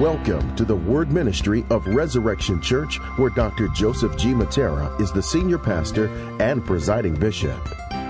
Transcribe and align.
Welcome 0.00 0.54
to 0.56 0.66
the 0.66 0.76
Word 0.76 1.10
Ministry 1.10 1.64
of 1.70 1.86
Resurrection 1.86 2.60
Church, 2.60 2.98
where 3.16 3.30
Dr. 3.30 3.68
Joseph 3.68 4.14
G. 4.18 4.34
Mattera 4.34 5.00
is 5.00 5.10
the 5.10 5.22
senior 5.22 5.56
pastor 5.56 6.08
and 6.38 6.62
presiding 6.62 7.14
bishop. 7.14 7.58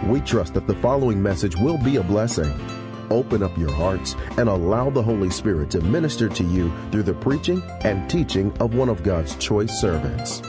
We 0.07 0.21
trust 0.23 0.55
that 0.55 0.67
the 0.67 0.75
following 0.75 1.23
message 1.23 1.55
will 1.55 1.79
be 1.79 1.95
a 1.95 2.03
blessing. 2.03 2.53
Open 3.09 3.41
up 3.41 3.57
your 3.57 3.71
hearts 3.71 4.17
and 4.37 4.49
allow 4.49 4.91
the 4.91 5.01
Holy 5.01 5.31
Spirit 5.31 5.71
to 5.71 5.81
minister 5.81 6.29
to 6.29 6.43
you 6.43 6.73
through 6.91 7.05
the 7.05 7.15
preaching 7.15 7.63
and 7.83 8.11
teaching 8.11 8.53
of 8.59 8.75
one 8.75 8.89
of 8.89 9.05
God's 9.05 9.37
choice 9.37 9.81
servants. 9.81 10.43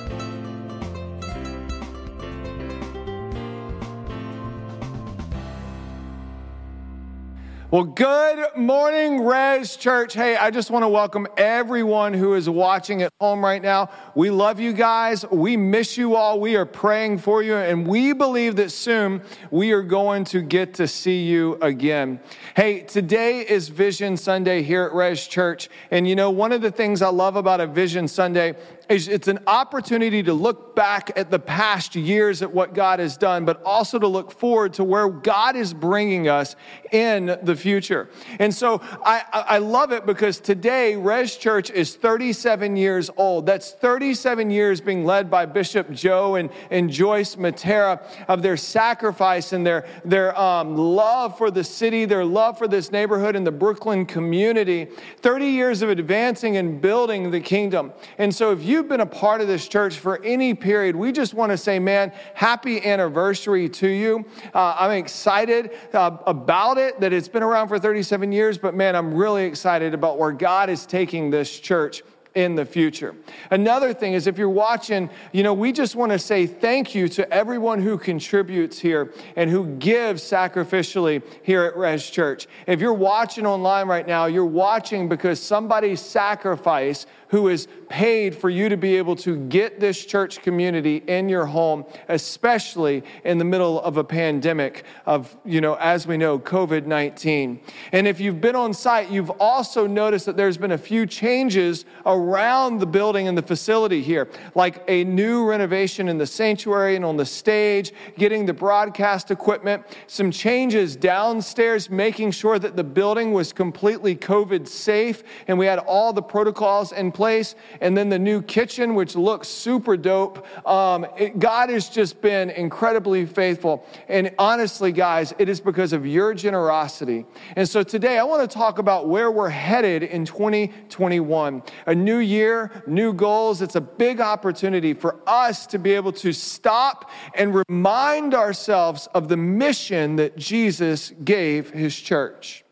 Well, 7.77 7.85
good 7.85 8.43
morning, 8.55 9.23
Res 9.23 9.75
Church. 9.75 10.15
Hey, 10.15 10.35
I 10.35 10.49
just 10.49 10.71
want 10.71 10.81
to 10.81 10.87
welcome 10.87 11.27
everyone 11.37 12.11
who 12.11 12.33
is 12.33 12.49
watching 12.49 13.03
at 13.03 13.13
home 13.19 13.45
right 13.45 13.61
now. 13.61 13.91
We 14.15 14.31
love 14.31 14.59
you 14.59 14.73
guys. 14.73 15.23
We 15.29 15.57
miss 15.57 15.95
you 15.95 16.15
all. 16.15 16.39
We 16.39 16.55
are 16.55 16.65
praying 16.65 17.19
for 17.19 17.43
you, 17.43 17.53
and 17.53 17.85
we 17.85 18.13
believe 18.13 18.55
that 18.55 18.71
soon 18.71 19.21
we 19.51 19.73
are 19.73 19.83
going 19.83 20.23
to 20.23 20.41
get 20.41 20.73
to 20.73 20.87
see 20.87 21.21
you 21.21 21.59
again. 21.61 22.19
Hey, 22.55 22.79
today 22.79 23.41
is 23.41 23.69
Vision 23.69 24.17
Sunday 24.17 24.63
here 24.63 24.85
at 24.85 24.93
Res 24.95 25.27
Church. 25.27 25.69
And 25.91 26.09
you 26.09 26.15
know, 26.15 26.31
one 26.31 26.51
of 26.51 26.63
the 26.63 26.71
things 26.71 27.03
I 27.03 27.09
love 27.09 27.35
about 27.35 27.61
a 27.61 27.67
Vision 27.67 28.07
Sunday 28.07 28.55
it's 28.89 29.27
an 29.27 29.39
opportunity 29.47 30.23
to 30.23 30.33
look 30.33 30.75
back 30.75 31.11
at 31.17 31.29
the 31.29 31.39
past 31.39 31.95
years 31.95 32.41
at 32.41 32.51
what 32.51 32.73
God 32.73 32.99
has 32.99 33.17
done, 33.17 33.43
but 33.43 33.61
also 33.63 33.99
to 33.99 34.07
look 34.07 34.31
forward 34.31 34.73
to 34.75 34.83
where 34.83 35.09
God 35.09 35.55
is 35.55 35.73
bringing 35.73 36.29
us 36.29 36.55
in 36.91 37.37
the 37.43 37.55
future. 37.55 38.09
And 38.39 38.53
so 38.53 38.81
I, 39.03 39.23
I 39.33 39.57
love 39.57 39.91
it 39.91 40.05
because 40.05 40.39
today 40.39 40.95
Res 40.95 41.35
Church 41.35 41.69
is 41.69 41.95
37 41.95 42.77
years 42.77 43.09
old. 43.17 43.45
That's 43.45 43.71
37 43.73 44.49
years 44.49 44.79
being 44.79 45.03
led 45.03 45.29
by 45.29 45.45
Bishop 45.45 45.91
Joe 45.91 46.35
and, 46.35 46.49
and 46.71 46.89
Joyce 46.89 47.35
Mattera 47.35 48.01
of 48.27 48.41
their 48.41 48.55
sacrifice 48.55 49.51
and 49.51 49.65
their, 49.65 49.85
their 50.05 50.37
um, 50.39 50.77
love 50.77 51.37
for 51.37 51.51
the 51.51 51.63
city, 51.63 52.05
their 52.05 52.23
love 52.25 52.57
for 52.57 52.67
this 52.67 52.91
neighborhood 52.91 53.35
and 53.35 53.45
the 53.45 53.51
Brooklyn 53.51 54.05
community. 54.05 54.85
30 55.17 55.47
years 55.47 55.81
of 55.81 55.89
advancing 55.89 56.57
and 56.57 56.79
building 56.79 57.31
the 57.31 57.41
kingdom. 57.41 57.91
And 58.17 58.33
so 58.33 58.51
if 58.51 58.63
you 58.63 58.76
you've 58.77 58.87
been 58.87 59.01
a 59.01 59.05
part 59.07 59.41
of 59.41 59.47
this 59.47 59.67
church 59.67 59.97
for 59.97 60.23
any 60.23 60.53
period, 60.53 60.95
we 60.95 61.11
just 61.11 61.33
want 61.33 61.51
to 61.51 61.57
say, 61.57 61.79
man, 61.79 62.11
happy 62.35 62.85
anniversary 62.85 63.67
to 63.67 63.87
you. 63.87 64.23
Uh, 64.53 64.75
I'm 64.77 64.91
excited 64.91 65.71
uh, 65.93 66.17
about 66.27 66.77
it, 66.77 66.99
that 66.99 67.11
it's 67.11 67.27
been 67.27 67.41
around 67.41 67.69
for 67.69 67.79
37 67.79 68.31
years, 68.31 68.59
but 68.59 68.75
man, 68.75 68.95
I'm 68.95 69.15
really 69.15 69.45
excited 69.45 69.95
about 69.95 70.19
where 70.19 70.31
God 70.31 70.69
is 70.69 70.85
taking 70.85 71.31
this 71.31 71.59
church 71.59 72.03
in 72.37 72.53
the 72.53 72.63
future. 72.63 73.15
Another 73.49 73.95
thing 73.95 74.13
is 74.13 74.27
if 74.27 74.37
you're 74.37 74.47
watching, 74.47 75.09
you 75.31 75.41
know, 75.41 75.55
we 75.55 75.71
just 75.71 75.95
want 75.95 76.11
to 76.11 76.19
say 76.19 76.45
thank 76.45 76.93
you 76.93 77.09
to 77.09 77.27
everyone 77.33 77.81
who 77.81 77.97
contributes 77.97 78.77
here 78.77 79.11
and 79.35 79.49
who 79.49 79.65
gives 79.77 80.21
sacrificially 80.21 81.23
here 81.41 81.63
at 81.63 81.75
Res 81.75 82.07
Church. 82.07 82.45
If 82.67 82.79
you're 82.79 82.93
watching 82.93 83.47
online 83.47 83.87
right 83.87 84.05
now, 84.05 84.27
you're 84.27 84.45
watching 84.45 85.09
because 85.09 85.41
somebody 85.41 85.95
sacrificed 85.95 87.07
who 87.29 87.47
is 87.49 87.67
paid 87.89 88.35
for 88.35 88.49
you 88.49 88.69
to 88.69 88.77
be 88.77 88.95
able 88.95 89.15
to 89.15 89.37
get 89.47 89.79
this 89.79 90.05
church 90.05 90.41
community 90.41 90.97
in 91.07 91.29
your 91.29 91.45
home, 91.45 91.85
especially 92.09 93.03
in 93.23 93.37
the 93.37 93.45
middle 93.45 93.81
of 93.81 93.97
a 93.97 94.03
pandemic 94.03 94.83
of, 95.05 95.35
you 95.45 95.61
know, 95.61 95.75
as 95.75 96.07
we 96.07 96.17
know, 96.17 96.37
COVID 96.39 96.85
19. 96.85 97.59
And 97.91 98.07
if 98.07 98.19
you've 98.19 98.41
been 98.41 98.55
on 98.55 98.73
site, 98.73 99.09
you've 99.09 99.29
also 99.39 99.87
noticed 99.87 100.25
that 100.25 100.37
there's 100.37 100.57
been 100.57 100.71
a 100.71 100.77
few 100.77 101.05
changes 101.05 101.85
around 102.05 102.79
the 102.79 102.85
building 102.85 103.27
and 103.27 103.37
the 103.37 103.41
facility 103.41 104.01
here, 104.01 104.29
like 104.55 104.83
a 104.87 105.03
new 105.03 105.45
renovation 105.45 106.07
in 106.09 106.17
the 106.17 106.27
sanctuary 106.27 106.95
and 106.95 107.05
on 107.05 107.17
the 107.17 107.25
stage, 107.25 107.91
getting 108.17 108.45
the 108.45 108.53
broadcast 108.53 109.31
equipment, 109.31 109.83
some 110.07 110.31
changes 110.31 110.95
downstairs, 110.95 111.89
making 111.89 112.31
sure 112.31 112.59
that 112.59 112.75
the 112.75 112.83
building 112.83 113.31
was 113.33 113.53
completely 113.53 114.15
COVID 114.15 114.67
safe 114.67 115.23
and 115.47 115.57
we 115.57 115.65
had 115.65 115.79
all 115.79 116.13
the 116.13 116.21
protocols 116.21 116.91
in 116.91 117.11
place, 117.17 117.55
and 117.81 117.97
then 117.97 118.09
the 118.09 118.19
new 118.19 118.43
kitchen, 118.43 118.93
which 118.93 119.15
looks 119.15 119.47
super 119.47 119.97
dope. 119.97 120.45
Um, 120.65 121.07
it, 121.17 121.39
God 121.39 121.71
has 121.71 121.89
just 121.89 122.21
been 122.21 122.51
incredibly 122.51 123.25
faithful. 123.25 123.85
And 124.07 124.33
honestly, 124.37 124.91
guys, 124.91 125.33
it 125.39 125.49
is 125.49 125.59
because 125.59 125.93
of 125.93 126.05
your 126.05 126.35
generosity. 126.35 127.25
And 127.55 127.67
so 127.67 127.81
today 127.81 128.19
I 128.19 128.23
want 128.23 128.49
to 128.49 128.57
talk 128.57 128.77
about 128.77 129.09
where 129.09 129.31
we're 129.31 129.49
headed 129.49 130.03
in 130.03 130.25
2021. 130.25 131.63
A 131.87 131.95
new 131.95 132.19
year, 132.19 132.83
new 132.85 133.11
goals. 133.11 133.63
It's 133.63 133.75
a 133.75 133.81
big 133.81 134.21
opportunity 134.21 134.93
for 134.93 135.17
us 135.25 135.65
to 135.67 135.79
be 135.79 135.93
able 135.93 136.13
to 136.13 136.31
stop 136.31 137.09
and 137.33 137.63
remind 137.67 138.35
ourselves 138.35 139.07
of 139.15 139.27
the 139.27 139.37
mission 139.37 140.17
that 140.17 140.37
Jesus 140.37 141.11
gave 141.23 141.71
his 141.71 141.95
church. 141.95 142.63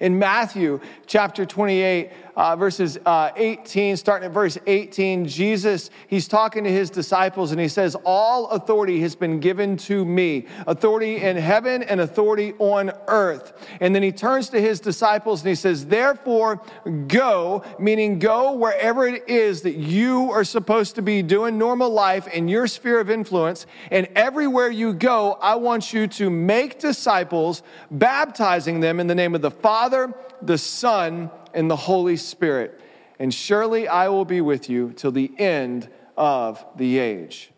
In 0.00 0.18
Matthew 0.18 0.80
chapter 1.06 1.44
28, 1.44 2.10
uh, 2.38 2.54
verses 2.54 2.96
uh, 3.04 3.32
18, 3.34 3.96
starting 3.96 4.26
at 4.26 4.32
verse 4.32 4.56
18, 4.64 5.26
Jesus, 5.26 5.90
he's 6.06 6.28
talking 6.28 6.62
to 6.62 6.70
his 6.70 6.88
disciples 6.88 7.50
and 7.50 7.60
he 7.60 7.66
says, 7.66 7.96
All 8.04 8.46
authority 8.50 9.00
has 9.00 9.16
been 9.16 9.40
given 9.40 9.76
to 9.78 10.04
me, 10.04 10.46
authority 10.68 11.16
in 11.16 11.36
heaven 11.36 11.82
and 11.82 12.00
authority 12.00 12.54
on 12.60 12.92
earth. 13.08 13.52
And 13.80 13.92
then 13.92 14.04
he 14.04 14.12
turns 14.12 14.50
to 14.50 14.60
his 14.60 14.78
disciples 14.78 15.40
and 15.40 15.48
he 15.48 15.56
says, 15.56 15.86
Therefore, 15.86 16.62
go, 17.08 17.64
meaning 17.80 18.20
go 18.20 18.52
wherever 18.52 19.04
it 19.08 19.28
is 19.28 19.62
that 19.62 19.74
you 19.74 20.30
are 20.30 20.44
supposed 20.44 20.94
to 20.94 21.02
be 21.02 21.22
doing 21.22 21.58
normal 21.58 21.90
life 21.90 22.28
in 22.28 22.46
your 22.46 22.68
sphere 22.68 23.00
of 23.00 23.10
influence. 23.10 23.66
And 23.90 24.06
everywhere 24.14 24.70
you 24.70 24.92
go, 24.92 25.32
I 25.42 25.56
want 25.56 25.92
you 25.92 26.06
to 26.06 26.30
make 26.30 26.78
disciples, 26.78 27.64
baptizing 27.90 28.78
them 28.78 29.00
in 29.00 29.08
the 29.08 29.16
name 29.16 29.34
of 29.34 29.42
the 29.42 29.50
Father, 29.50 30.14
the 30.40 30.56
Son, 30.58 31.32
and 31.54 31.70
the 31.70 31.76
Holy 31.76 32.16
Spirit. 32.16 32.80
And 33.18 33.32
surely 33.32 33.88
I 33.88 34.08
will 34.08 34.24
be 34.24 34.40
with 34.40 34.70
you 34.70 34.92
till 34.92 35.12
the 35.12 35.32
end 35.38 35.88
of 36.16 36.64
the 36.76 36.98
age. 36.98 37.50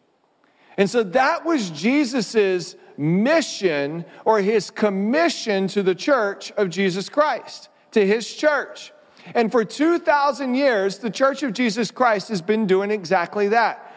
And 0.77 0.89
so 0.89 1.03
that 1.03 1.45
was 1.45 1.71
Jesus's 1.71 2.77
mission 2.97 4.05
or 4.25 4.41
his 4.41 4.71
commission 4.71 5.69
to 5.69 5.83
the 5.83 5.95
church 5.95 6.53
of 6.53 6.71
Jesus 6.71 7.09
Christ, 7.09 7.69
to 7.93 8.07
his 8.07 8.33
church. 8.33 8.93
And 9.35 9.53
for 9.53 9.65
2,000 9.65 10.55
years, 10.55 10.99
the 10.99 11.11
church 11.11 11.43
of 11.43 11.53
Jesus 11.53 11.91
Christ 11.91 12.29
has 12.29 12.41
been 12.41 12.67
doing 12.67 12.91
exactly 12.91 13.49
that 13.49 13.91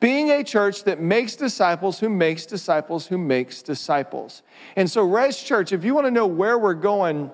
being 0.00 0.30
a 0.30 0.44
church 0.44 0.84
that 0.84 1.00
makes 1.00 1.36
disciples 1.36 1.98
who 1.98 2.08
makes 2.08 2.46
disciples 2.46 3.06
who 3.06 3.18
makes 3.18 3.62
disciples. 3.62 4.42
And 4.76 4.90
so, 4.90 5.02
Res 5.02 5.42
Church, 5.42 5.72
if 5.72 5.84
you 5.84 5.94
want 5.94 6.06
to 6.06 6.10
know 6.10 6.26
where 6.26 6.58
we're 6.58 6.74
going 6.74 7.30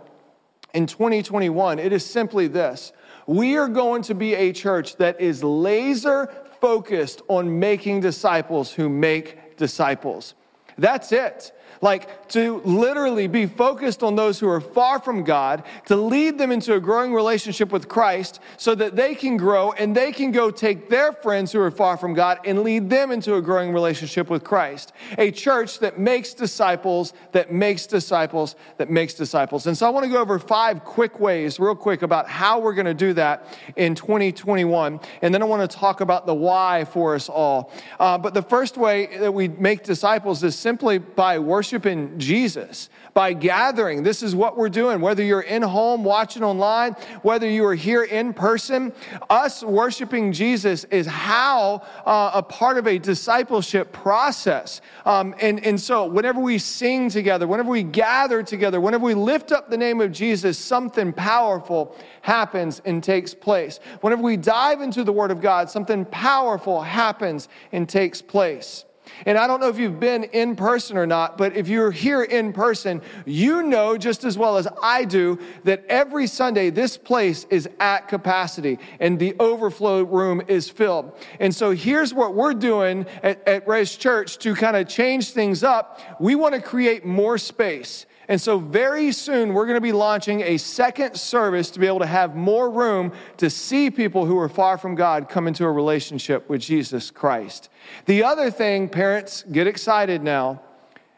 in 0.74 0.86
2021, 0.86 1.78
it 1.78 1.92
is 1.92 2.04
simply 2.04 2.48
this 2.48 2.92
we 3.26 3.56
are 3.56 3.68
going 3.68 4.02
to 4.02 4.14
be 4.14 4.34
a 4.34 4.52
church 4.52 4.96
that 4.96 5.20
is 5.20 5.44
laser 5.44 6.26
focused 6.60 7.22
on 7.28 7.58
making 7.58 8.00
disciples 8.00 8.72
who 8.72 8.88
make 8.88 9.56
disciples. 9.56 10.34
That's 10.78 11.12
it. 11.12 11.52
Like 11.82 12.28
to 12.28 12.62
literally 12.64 13.26
be 13.26 13.44
focused 13.44 14.02
on 14.02 14.16
those 14.16 14.40
who 14.40 14.48
are 14.48 14.60
far 14.60 15.00
from 15.00 15.24
God, 15.24 15.64
to 15.86 15.96
lead 15.96 16.38
them 16.38 16.50
into 16.50 16.74
a 16.74 16.80
growing 16.80 17.12
relationship 17.12 17.70
with 17.70 17.88
Christ 17.88 18.40
so 18.56 18.74
that 18.76 18.96
they 18.96 19.14
can 19.14 19.36
grow 19.36 19.72
and 19.72 19.94
they 19.94 20.12
can 20.12 20.32
go 20.32 20.50
take 20.50 20.88
their 20.88 21.12
friends 21.12 21.52
who 21.52 21.60
are 21.60 21.70
far 21.70 21.96
from 21.96 22.14
God 22.14 22.38
and 22.44 22.62
lead 22.62 22.88
them 22.88 23.10
into 23.10 23.34
a 23.34 23.42
growing 23.42 23.72
relationship 23.72 24.30
with 24.30 24.44
Christ. 24.44 24.92
A 25.18 25.30
church 25.30 25.80
that 25.80 25.98
makes 25.98 26.32
disciples, 26.32 27.12
that 27.32 27.52
makes 27.52 27.86
disciples, 27.86 28.56
that 28.78 28.88
makes 28.88 29.12
disciples. 29.12 29.66
And 29.66 29.76
so 29.76 29.86
I 29.86 29.90
want 29.90 30.04
to 30.04 30.10
go 30.10 30.20
over 30.20 30.38
five 30.38 30.84
quick 30.84 31.18
ways, 31.18 31.58
real 31.60 31.74
quick, 31.74 32.02
about 32.02 32.28
how 32.28 32.60
we're 32.60 32.74
going 32.74 32.86
to 32.86 32.94
do 32.94 33.12
that 33.14 33.58
in 33.76 33.94
2021. 33.94 35.00
And 35.20 35.34
then 35.34 35.42
I 35.42 35.46
want 35.46 35.68
to 35.68 35.76
talk 35.76 36.00
about 36.00 36.26
the 36.26 36.34
why 36.34 36.84
for 36.84 37.14
us 37.14 37.28
all. 37.28 37.72
Uh, 37.98 38.16
but 38.16 38.32
the 38.32 38.42
first 38.42 38.76
way 38.76 39.18
that 39.18 39.34
we 39.34 39.48
make 39.48 39.82
disciples 39.82 40.42
is 40.42 40.58
simply 40.58 40.98
by 40.98 41.38
worship 41.38 41.71
worshiping 41.72 42.18
Jesus, 42.18 42.90
by 43.14 43.32
gathering. 43.32 44.02
This 44.02 44.22
is 44.22 44.34
what 44.34 44.58
we're 44.58 44.68
doing, 44.68 45.00
whether 45.00 45.22
you're 45.22 45.40
in 45.40 45.62
home, 45.62 46.04
watching 46.04 46.42
online, 46.42 46.92
whether 47.22 47.48
you 47.48 47.64
are 47.64 47.74
here 47.74 48.04
in 48.04 48.34
person. 48.34 48.92
Us 49.30 49.62
worshiping 49.62 50.34
Jesus 50.34 50.84
is 50.84 51.06
how 51.06 51.82
uh, 52.04 52.32
a 52.34 52.42
part 52.42 52.76
of 52.76 52.86
a 52.86 52.98
discipleship 52.98 53.90
process. 53.90 54.82
Um, 55.06 55.34
and, 55.40 55.64
and 55.64 55.80
so, 55.80 56.04
whenever 56.04 56.42
we 56.42 56.58
sing 56.58 57.08
together, 57.08 57.46
whenever 57.46 57.70
we 57.70 57.84
gather 57.84 58.42
together, 58.42 58.78
whenever 58.78 59.04
we 59.04 59.14
lift 59.14 59.50
up 59.50 59.70
the 59.70 59.78
name 59.78 60.02
of 60.02 60.12
Jesus, 60.12 60.58
something 60.58 61.10
powerful 61.10 61.96
happens 62.20 62.82
and 62.84 63.02
takes 63.02 63.32
place. 63.32 63.80
Whenever 64.02 64.22
we 64.22 64.36
dive 64.36 64.82
into 64.82 65.04
the 65.04 65.12
Word 65.12 65.30
of 65.30 65.40
God, 65.40 65.70
something 65.70 66.04
powerful 66.04 66.82
happens 66.82 67.48
and 67.72 67.88
takes 67.88 68.20
place. 68.20 68.84
And 69.26 69.38
I 69.38 69.46
don't 69.46 69.60
know 69.60 69.68
if 69.68 69.78
you've 69.78 70.00
been 70.00 70.24
in 70.24 70.56
person 70.56 70.96
or 70.96 71.06
not, 71.06 71.38
but 71.38 71.56
if 71.56 71.68
you're 71.68 71.90
here 71.90 72.22
in 72.22 72.52
person, 72.52 73.02
you 73.24 73.62
know 73.62 73.96
just 73.96 74.24
as 74.24 74.36
well 74.36 74.56
as 74.56 74.68
I 74.82 75.04
do 75.04 75.38
that 75.64 75.84
every 75.88 76.26
Sunday 76.26 76.70
this 76.70 76.96
place 76.96 77.46
is 77.50 77.68
at 77.80 78.08
capacity 78.08 78.78
and 79.00 79.18
the 79.18 79.34
overflow 79.38 80.02
room 80.02 80.42
is 80.48 80.68
filled. 80.68 81.16
And 81.40 81.54
so 81.54 81.70
here's 81.70 82.12
what 82.12 82.34
we're 82.34 82.54
doing 82.54 83.06
at, 83.22 83.46
at 83.46 83.66
Res 83.68 83.96
Church 83.96 84.38
to 84.38 84.54
kind 84.54 84.76
of 84.76 84.88
change 84.88 85.30
things 85.30 85.62
up. 85.62 86.00
We 86.20 86.34
want 86.34 86.54
to 86.54 86.60
create 86.60 87.04
more 87.04 87.38
space. 87.38 88.06
And 88.28 88.40
so, 88.40 88.58
very 88.58 89.10
soon, 89.10 89.52
we're 89.52 89.66
going 89.66 89.76
to 89.76 89.80
be 89.80 89.92
launching 89.92 90.42
a 90.42 90.56
second 90.56 91.16
service 91.16 91.70
to 91.70 91.80
be 91.80 91.86
able 91.86 91.98
to 91.98 92.06
have 92.06 92.36
more 92.36 92.70
room 92.70 93.12
to 93.38 93.50
see 93.50 93.90
people 93.90 94.26
who 94.26 94.38
are 94.38 94.48
far 94.48 94.78
from 94.78 94.94
God 94.94 95.28
come 95.28 95.48
into 95.48 95.64
a 95.64 95.70
relationship 95.70 96.48
with 96.48 96.60
Jesus 96.60 97.10
Christ. 97.10 97.68
The 98.06 98.22
other 98.22 98.50
thing, 98.50 98.88
parents, 98.88 99.42
get 99.50 99.66
excited 99.66 100.22
now, 100.22 100.62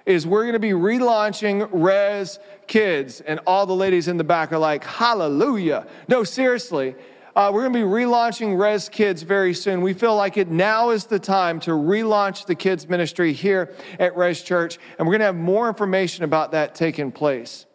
is 0.07 0.27
we're 0.27 0.43
going 0.43 0.55
to 0.55 0.59
be 0.59 0.71
relaunching 0.71 1.69
Res 1.73 2.39
Kids. 2.67 3.21
And 3.21 3.41
all 3.47 3.67
the 3.67 3.77
ladies 3.77 4.09
in 4.09 4.17
the 4.17 4.25
back 4.25 4.53
are 4.53 4.59
like, 4.59 4.83
Hallelujah. 4.85 5.87
No, 6.09 6.25
seriously. 6.25 6.95
Uh, 7.37 7.51
we're 7.53 7.63
going 7.63 7.73
to 7.73 7.79
be 7.81 7.85
relaunching 7.85 8.57
Res 8.57 8.89
Kids 8.89 9.23
very 9.23 9.55
soon. 9.55 9.81
We 9.81 9.93
feel 9.93 10.15
like 10.15 10.37
it 10.37 10.49
now 10.49 10.91
is 10.91 11.07
the 11.07 11.19
time 11.19 11.59
to 11.61 11.73
relaunch 11.73 12.47
the 12.47 12.55
kids 12.55 12.89
ministry 12.89 13.33
here 13.33 13.75
at 13.99 14.17
Res 14.17 14.41
Church, 14.41 14.79
and 14.99 15.07
we're 15.07 15.15
going 15.15 15.21
to 15.21 15.27
have 15.27 15.35
more 15.35 15.67
information 15.67 16.23
about 16.23 16.53
that 16.53 16.77
taking 16.77 17.11
place. 17.11 17.67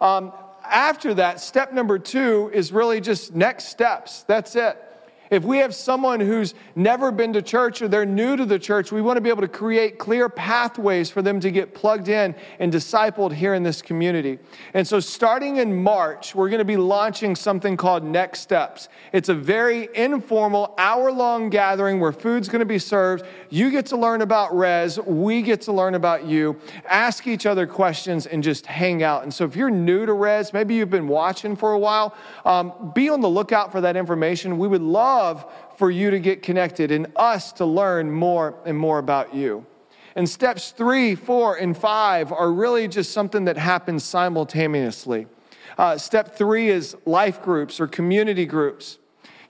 Um, 0.00 0.32
after 0.64 1.12
that, 1.14 1.40
step 1.40 1.74
number 1.74 1.98
two 1.98 2.50
is 2.54 2.72
really 2.72 3.02
just 3.02 3.34
next 3.34 3.64
steps. 3.64 4.22
That's 4.22 4.56
it. 4.56 4.78
If 5.30 5.42
we 5.42 5.58
have 5.58 5.74
someone 5.74 6.20
who's 6.20 6.54
never 6.76 7.10
been 7.10 7.32
to 7.32 7.40
church 7.40 7.80
or 7.80 7.88
they're 7.88 8.04
new 8.04 8.36
to 8.36 8.44
the 8.44 8.58
church, 8.58 8.92
we 8.92 9.00
want 9.00 9.16
to 9.16 9.22
be 9.22 9.30
able 9.30 9.40
to 9.40 9.48
create 9.48 9.98
clear 9.98 10.28
pathways 10.28 11.08
for 11.08 11.22
them 11.22 11.40
to 11.40 11.50
get 11.50 11.74
plugged 11.74 12.08
in 12.08 12.34
and 12.58 12.70
discipled 12.70 13.32
here 13.32 13.54
in 13.54 13.62
this 13.62 13.80
community. 13.80 14.38
And 14.74 14.86
so, 14.86 15.00
starting 15.00 15.56
in 15.56 15.74
March, 15.74 16.34
we're 16.34 16.50
going 16.50 16.58
to 16.58 16.64
be 16.64 16.76
launching 16.76 17.34
something 17.34 17.76
called 17.76 18.04
Next 18.04 18.40
Steps. 18.40 18.90
It's 19.12 19.30
a 19.30 19.34
very 19.34 19.88
informal, 19.94 20.74
hour 20.76 21.10
long 21.10 21.48
gathering 21.48 22.00
where 22.00 22.12
food's 22.12 22.48
going 22.48 22.60
to 22.60 22.66
be 22.66 22.78
served. 22.78 23.24
You 23.48 23.70
get 23.70 23.86
to 23.86 23.96
learn 23.96 24.20
about 24.20 24.54
Res, 24.54 25.00
we 25.00 25.40
get 25.40 25.62
to 25.62 25.72
learn 25.72 25.94
about 25.94 26.26
you, 26.26 26.60
ask 26.86 27.26
each 27.26 27.46
other 27.46 27.66
questions, 27.66 28.26
and 28.26 28.42
just 28.42 28.66
hang 28.66 29.02
out. 29.02 29.22
And 29.22 29.32
so, 29.32 29.46
if 29.46 29.56
you're 29.56 29.70
new 29.70 30.04
to 30.04 30.12
Res, 30.12 30.52
maybe 30.52 30.74
you've 30.74 30.90
been 30.90 31.08
watching 31.08 31.56
for 31.56 31.72
a 31.72 31.78
while, 31.78 32.14
um, 32.44 32.92
be 32.94 33.08
on 33.08 33.22
the 33.22 33.28
lookout 33.28 33.72
for 33.72 33.80
that 33.80 33.96
information. 33.96 34.58
We 34.58 34.68
would 34.68 34.82
love 34.82 35.13
love 35.14 35.44
for 35.76 35.90
you 35.90 36.10
to 36.10 36.18
get 36.18 36.42
connected 36.42 36.90
and 36.90 37.06
us 37.16 37.52
to 37.52 37.64
learn 37.64 38.10
more 38.10 38.54
and 38.64 38.76
more 38.76 38.98
about 38.98 39.34
you. 39.34 39.64
And 40.16 40.28
steps 40.28 40.70
three, 40.70 41.14
four, 41.14 41.56
and 41.56 41.76
five 41.76 42.32
are 42.32 42.52
really 42.52 42.86
just 42.88 43.12
something 43.12 43.44
that 43.46 43.56
happens 43.56 44.04
simultaneously. 44.04 45.26
Uh, 45.76 45.98
step 45.98 46.36
three 46.36 46.68
is 46.68 46.96
life 47.04 47.42
groups 47.42 47.80
or 47.80 47.86
community 47.88 48.46
groups. 48.46 48.98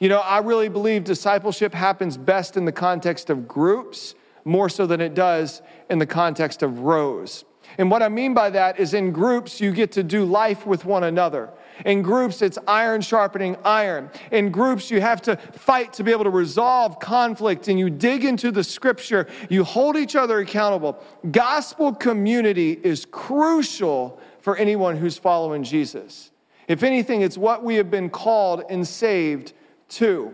You 0.00 0.08
know, 0.08 0.20
I 0.20 0.38
really 0.38 0.69
believe 0.69 1.05
discipleship 1.05 1.75
happens 1.75 2.17
best 2.17 2.56
in 2.56 2.64
the 2.64 2.72
context 2.72 3.31
of 3.31 3.46
groups 3.46 4.14
more 4.44 4.69
so 4.69 4.87
than 4.87 5.00
it 5.00 5.14
does 5.14 5.62
in 5.90 5.99
the 5.99 6.06
context 6.06 6.62
of 6.62 6.81
rows. 6.81 7.44
And 7.78 7.90
what 7.90 8.02
I 8.02 8.08
mean 8.08 8.34
by 8.34 8.50
that 8.50 8.78
is 8.78 8.94
in 8.94 9.12
groups, 9.12 9.60
you 9.60 9.72
get 9.72 9.93
to 9.93 10.02
do 10.02 10.25
life 10.25 10.67
with 10.67 10.84
one 10.84 11.05
another. 11.05 11.50
In 11.84 12.02
groups, 12.02 12.40
it's 12.42 12.58
iron 12.66 13.00
sharpening 13.00 13.56
iron. 13.64 14.10
In 14.30 14.50
groups, 14.50 14.90
you 14.90 15.00
have 15.00 15.20
to 15.22 15.36
fight 15.36 15.92
to 15.94 16.04
be 16.04 16.12
able 16.12 16.24
to 16.24 16.30
resolve 16.30 17.00
conflict 17.00 17.68
and 17.68 17.78
you 17.78 17.90
dig 17.90 18.24
into 18.24 18.50
the 18.50 18.64
scripture. 18.64 19.26
You 19.48 19.64
hold 19.64 19.96
each 19.96 20.16
other 20.16 20.38
accountable. 20.38 21.02
Gospel 21.30 21.92
community 21.92 22.72
is 22.82 23.04
crucial 23.04 24.20
for 24.40 24.56
anyone 24.56 24.96
who's 24.96 25.18
following 25.18 25.64
Jesus. 25.64 26.30
If 26.68 26.82
anything, 26.82 27.22
it's 27.22 27.36
what 27.36 27.64
we 27.64 27.74
have 27.76 27.90
been 27.90 28.08
called 28.08 28.64
and 28.70 28.86
saved 28.86 29.52
to. 29.90 30.32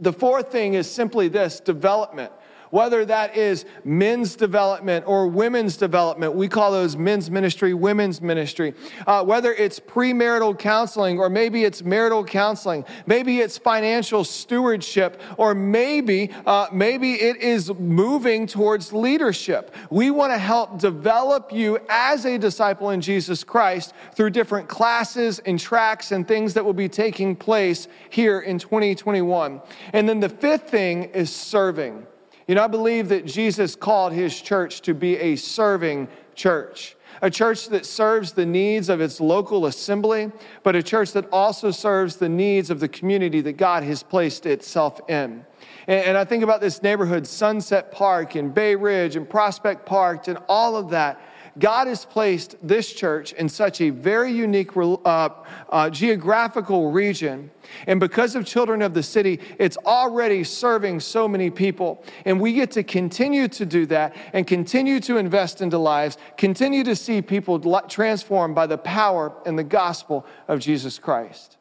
The 0.00 0.12
fourth 0.12 0.52
thing 0.52 0.74
is 0.74 0.88
simply 0.88 1.28
this 1.28 1.60
development 1.60 2.32
whether 2.70 3.04
that 3.04 3.36
is 3.36 3.64
men's 3.84 4.36
development 4.36 5.04
or 5.06 5.26
women's 5.26 5.76
development. 5.76 6.34
We 6.34 6.48
call 6.48 6.72
those 6.72 6.96
men's 6.96 7.30
ministry, 7.30 7.74
women's 7.74 8.20
ministry. 8.20 8.74
Uh, 9.06 9.24
whether 9.24 9.52
it's 9.52 9.80
premarital 9.80 10.58
counseling 10.58 11.18
or 11.18 11.28
maybe 11.28 11.64
it's 11.64 11.82
marital 11.82 12.24
counseling, 12.24 12.84
maybe 13.06 13.40
it's 13.40 13.58
financial 13.58 14.24
stewardship, 14.24 15.20
or 15.36 15.54
maybe 15.54 16.30
uh, 16.46 16.66
maybe 16.72 17.14
it 17.14 17.36
is 17.36 17.72
moving 17.74 18.46
towards 18.46 18.92
leadership. 18.92 19.74
We 19.90 20.10
want 20.10 20.32
to 20.32 20.38
help 20.38 20.78
develop 20.78 21.52
you 21.52 21.78
as 21.88 22.24
a 22.24 22.38
disciple 22.38 22.90
in 22.90 23.00
Jesus 23.00 23.44
Christ 23.44 23.94
through 24.14 24.30
different 24.30 24.68
classes 24.68 25.38
and 25.40 25.58
tracks 25.58 26.12
and 26.12 26.26
things 26.26 26.54
that 26.54 26.64
will 26.64 26.72
be 26.72 26.88
taking 26.88 27.36
place 27.36 27.88
here 28.10 28.40
in 28.40 28.58
2021. 28.58 29.60
And 29.92 30.08
then 30.08 30.20
the 30.20 30.28
fifth 30.28 30.68
thing 30.68 31.04
is 31.04 31.34
serving. 31.34 32.06
You 32.48 32.54
know, 32.54 32.64
I 32.64 32.66
believe 32.66 33.10
that 33.10 33.26
Jesus 33.26 33.76
called 33.76 34.14
his 34.14 34.40
church 34.40 34.80
to 34.80 34.94
be 34.94 35.18
a 35.18 35.36
serving 35.36 36.08
church, 36.34 36.96
a 37.20 37.28
church 37.28 37.68
that 37.68 37.84
serves 37.84 38.32
the 38.32 38.46
needs 38.46 38.88
of 38.88 39.02
its 39.02 39.20
local 39.20 39.66
assembly, 39.66 40.32
but 40.62 40.74
a 40.74 40.82
church 40.82 41.12
that 41.12 41.28
also 41.30 41.70
serves 41.70 42.16
the 42.16 42.28
needs 42.28 42.70
of 42.70 42.80
the 42.80 42.88
community 42.88 43.42
that 43.42 43.58
God 43.58 43.82
has 43.82 44.02
placed 44.02 44.46
itself 44.46 44.98
in. 45.10 45.44
And, 45.86 46.16
I 46.16 46.24
think 46.24 46.42
about 46.42 46.62
this 46.62 46.82
neighborhood, 46.82 47.26
Sunset 47.26 47.92
Park 47.92 48.34
and 48.34 48.54
Bay 48.54 48.74
Ridge 48.74 49.16
and 49.16 49.28
Prospect 49.28 49.84
Park 49.84 50.26
and 50.28 50.38
all 50.48 50.74
of 50.74 50.88
that. 50.88 51.20
God 51.58 51.86
has 51.86 52.04
placed 52.04 52.56
this 52.62 52.92
church 52.92 53.32
in 53.32 53.48
such 53.48 53.80
a 53.80 53.90
very 53.90 54.32
unique 54.32 54.76
uh, 54.76 55.28
uh, 55.68 55.90
geographical 55.90 56.90
region. 56.90 57.50
And 57.86 58.00
because 58.00 58.34
of 58.34 58.46
Children 58.46 58.82
of 58.82 58.94
the 58.94 59.02
City, 59.02 59.40
it's 59.58 59.76
already 59.78 60.44
serving 60.44 61.00
so 61.00 61.28
many 61.28 61.50
people. 61.50 62.04
And 62.24 62.40
we 62.40 62.52
get 62.52 62.70
to 62.72 62.82
continue 62.82 63.48
to 63.48 63.66
do 63.66 63.86
that 63.86 64.16
and 64.32 64.46
continue 64.46 65.00
to 65.00 65.16
invest 65.16 65.60
into 65.60 65.78
lives, 65.78 66.16
continue 66.36 66.84
to 66.84 66.96
see 66.96 67.22
people 67.22 67.58
transformed 67.88 68.54
by 68.54 68.66
the 68.66 68.78
power 68.78 69.32
and 69.44 69.58
the 69.58 69.64
gospel 69.64 70.26
of 70.46 70.60
Jesus 70.60 70.98
Christ. 70.98 71.56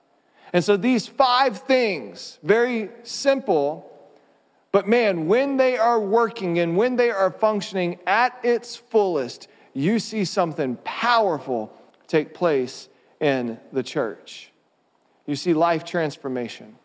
And 0.53 0.63
so 0.63 0.77
these 0.77 1.07
five 1.07 1.59
things, 1.59 2.39
very 2.41 2.89
simple, 3.03 3.91
but 4.71 4.87
man, 4.87 5.27
when 5.27 5.57
they 5.57 5.77
are 5.77 5.99
working 5.99 6.59
and 6.59 6.77
when 6.77 6.95
they 6.95 7.09
are 7.09 7.31
functioning 7.31 7.99
at 8.05 8.37
its 8.43 8.75
fullest, 8.75 9.47
you 9.77 9.99
see 9.99 10.25
something 10.25 10.75
powerful 10.83 11.71
take 12.07 12.33
place 12.33 12.89
in 13.19 13.59
the 13.71 13.83
church. 13.83 14.51
You 15.27 15.35
see 15.35 15.53
life 15.53 15.83
transformation. 15.83 16.75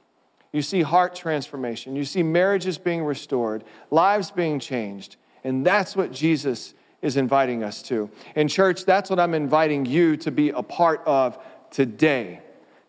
You 0.53 0.61
see 0.61 0.83
heart 0.83 1.15
transformation. 1.15 1.97
You 1.97 2.05
see 2.05 2.23
marriages 2.23 2.77
being 2.77 3.03
restored, 3.03 3.65
lives 3.91 4.31
being 4.31 4.59
changed. 4.59 5.17
And 5.43 5.65
that's 5.65 5.97
what 5.97 6.13
Jesus 6.13 6.75
is 7.01 7.17
inviting 7.17 7.65
us 7.65 7.83
to. 7.85 8.11
In 8.37 8.47
church, 8.47 8.85
that's 8.85 9.09
what 9.09 9.19
I'm 9.19 9.33
inviting 9.33 9.87
you 9.87 10.19
to 10.19 10.31
be 10.31 10.51
a 10.51 10.63
part 10.63 11.03
of 11.07 11.39
today. 11.71 12.41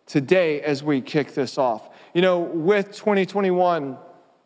Today, 0.06 0.60
as 0.60 0.82
we 0.82 1.00
kick 1.00 1.32
this 1.32 1.56
off. 1.56 1.88
You 2.12 2.20
know, 2.20 2.40
with 2.40 2.92
2021, 2.92 3.96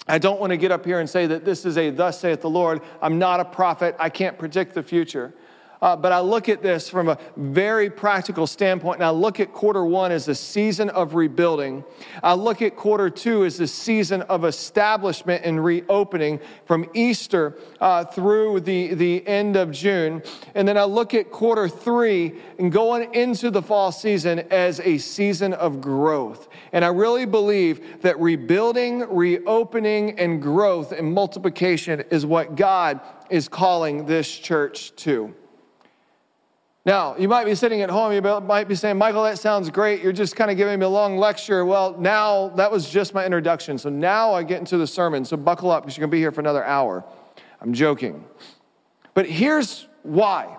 I 0.07 0.19
don't 0.19 0.41
want 0.41 0.51
to 0.51 0.57
get 0.57 0.71
up 0.71 0.85
here 0.85 1.01
and 1.01 1.11
say 1.11 1.27
that 1.27 1.45
this 1.45 1.67
is 1.67 1.77
a 1.77 1.91
thus 1.91 2.21
saith 2.21 2.41
the 2.41 2.49
Lord. 2.49 2.81
I'm 3.03 3.19
not 3.19 3.41
a 3.41 3.45
prophet. 3.45 3.97
I 3.99 4.09
can't 4.09 4.39
predict 4.39 4.75
the 4.75 4.83
future. 4.83 5.35
Uh, 5.81 5.95
but 5.95 6.13
I 6.13 6.21
look 6.21 6.49
at 6.49 6.63
this 6.63 6.89
from 6.89 7.09
a 7.09 7.19
very 7.37 7.89
practical 7.89 8.47
standpoint, 8.47 8.97
and 8.97 9.05
I 9.05 9.11
look 9.11 9.39
at 9.41 9.53
quarter 9.53 9.85
one 9.85 10.11
as 10.11 10.29
a 10.29 10.35
season 10.35 10.91
of 10.91 11.15
rebuilding. 11.15 11.85
I 12.23 12.35
look 12.35 12.63
at 12.63 12.75
quarter 12.75 13.11
two 13.11 13.45
as 13.45 13.61
a 13.61 13.69
season 13.69 14.23
of 14.23 14.45
establishment 14.45 15.45
and 15.45 15.65
reopening 15.65 16.41
from 16.65 16.89
Easter 16.95 17.59
uh, 17.81 18.05
through 18.05 18.61
the, 18.61 18.95
the 18.95 19.27
end 19.27 19.57
of 19.57 19.71
June. 19.71 20.23
And 20.55 20.67
then 20.67 20.77
I 20.77 20.85
look 20.85 21.15
at 21.15 21.31
quarter 21.31 21.69
three 21.69 22.41
and 22.59 22.73
going 22.73 23.15
into 23.15 23.51
the 23.51 23.63
fall 23.63 23.93
season 23.93 24.41
as 24.51 24.81
a 24.81 24.99
season 24.99 25.53
of 25.55 25.81
growth. 25.81 26.49
And 26.73 26.85
I 26.85 26.89
really 26.89 27.25
believe 27.25 28.03
that 28.03 28.19
rebuilding, 28.19 29.01
reopening, 29.09 30.19
and 30.19 30.43
growth 30.43 30.93
and 30.93 31.13
multiplication 31.13 32.03
is 32.11 32.27
what 32.27 32.57
God 32.57 33.01
is 33.31 33.49
calling 33.49 34.07
this 34.07 34.37
church 34.37 34.95
to. 34.97 35.35
Now, 36.89 37.15
you 37.19 37.29
might 37.29 37.45
be 37.45 37.55
sitting 37.55 37.83
at 37.83 37.91
home, 37.91 38.15
you 38.15 38.23
might 38.23 38.67
be 38.67 38.75
saying, 38.75 38.97
Michael, 38.97 39.23
that 39.25 39.39
sounds 39.39 39.69
great. 39.69 40.03
You're 40.03 40.11
just 40.11 40.35
kind 40.37 40.51
of 40.51 40.57
giving 40.57 40.79
me 40.79 40.87
a 40.87 40.89
long 40.89 41.19
lecture. 41.19 41.67
Well, 41.67 41.95
now 41.99 42.49
that 42.57 42.73
was 42.73 42.89
just 42.89 43.13
my 43.13 43.27
introduction. 43.27 43.77
So 43.77 43.91
now 43.91 44.33
I 44.33 44.43
get 44.43 44.59
into 44.59 44.79
the 44.79 44.87
sermon. 44.87 45.23
So 45.27 45.37
buckle 45.37 45.71
up 45.71 45.83
because 45.83 45.99
you're 45.99 46.05
going 46.05 46.13
to 46.13 46.17
be 46.17 46.21
here 46.21 46.33
for 46.33 46.41
another 46.41 46.65
hour. 46.65 47.05
I'm 47.61 47.75
joking. 47.75 48.25
But 49.13 49.27
here's 49.27 49.87
why. 50.03 50.57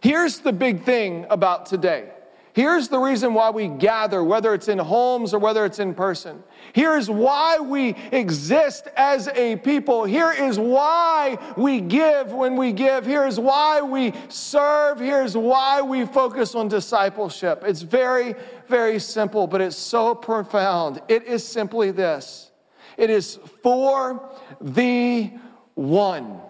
Here's 0.00 0.40
the 0.40 0.52
big 0.52 0.82
thing 0.82 1.26
about 1.30 1.66
today. 1.66 2.10
Here's 2.54 2.86
the 2.86 3.00
reason 3.00 3.34
why 3.34 3.50
we 3.50 3.66
gather, 3.66 4.22
whether 4.22 4.54
it's 4.54 4.68
in 4.68 4.78
homes 4.78 5.34
or 5.34 5.40
whether 5.40 5.64
it's 5.64 5.80
in 5.80 5.92
person. 5.92 6.40
Here's 6.72 7.10
why 7.10 7.58
we 7.58 7.96
exist 8.12 8.86
as 8.96 9.26
a 9.26 9.56
people. 9.56 10.04
Here 10.04 10.30
is 10.30 10.56
why 10.56 11.36
we 11.56 11.80
give 11.80 12.32
when 12.32 12.56
we 12.56 12.70
give. 12.70 13.04
Here's 13.04 13.40
why 13.40 13.82
we 13.82 14.12
serve. 14.28 15.00
Here's 15.00 15.36
why 15.36 15.82
we 15.82 16.06
focus 16.06 16.54
on 16.54 16.68
discipleship. 16.68 17.64
It's 17.66 17.82
very, 17.82 18.36
very 18.68 19.00
simple, 19.00 19.48
but 19.48 19.60
it's 19.60 19.76
so 19.76 20.14
profound. 20.14 21.02
It 21.08 21.24
is 21.24 21.44
simply 21.44 21.90
this 21.90 22.52
it 22.96 23.10
is 23.10 23.40
for 23.64 24.32
the 24.60 25.32
one. 25.74 26.40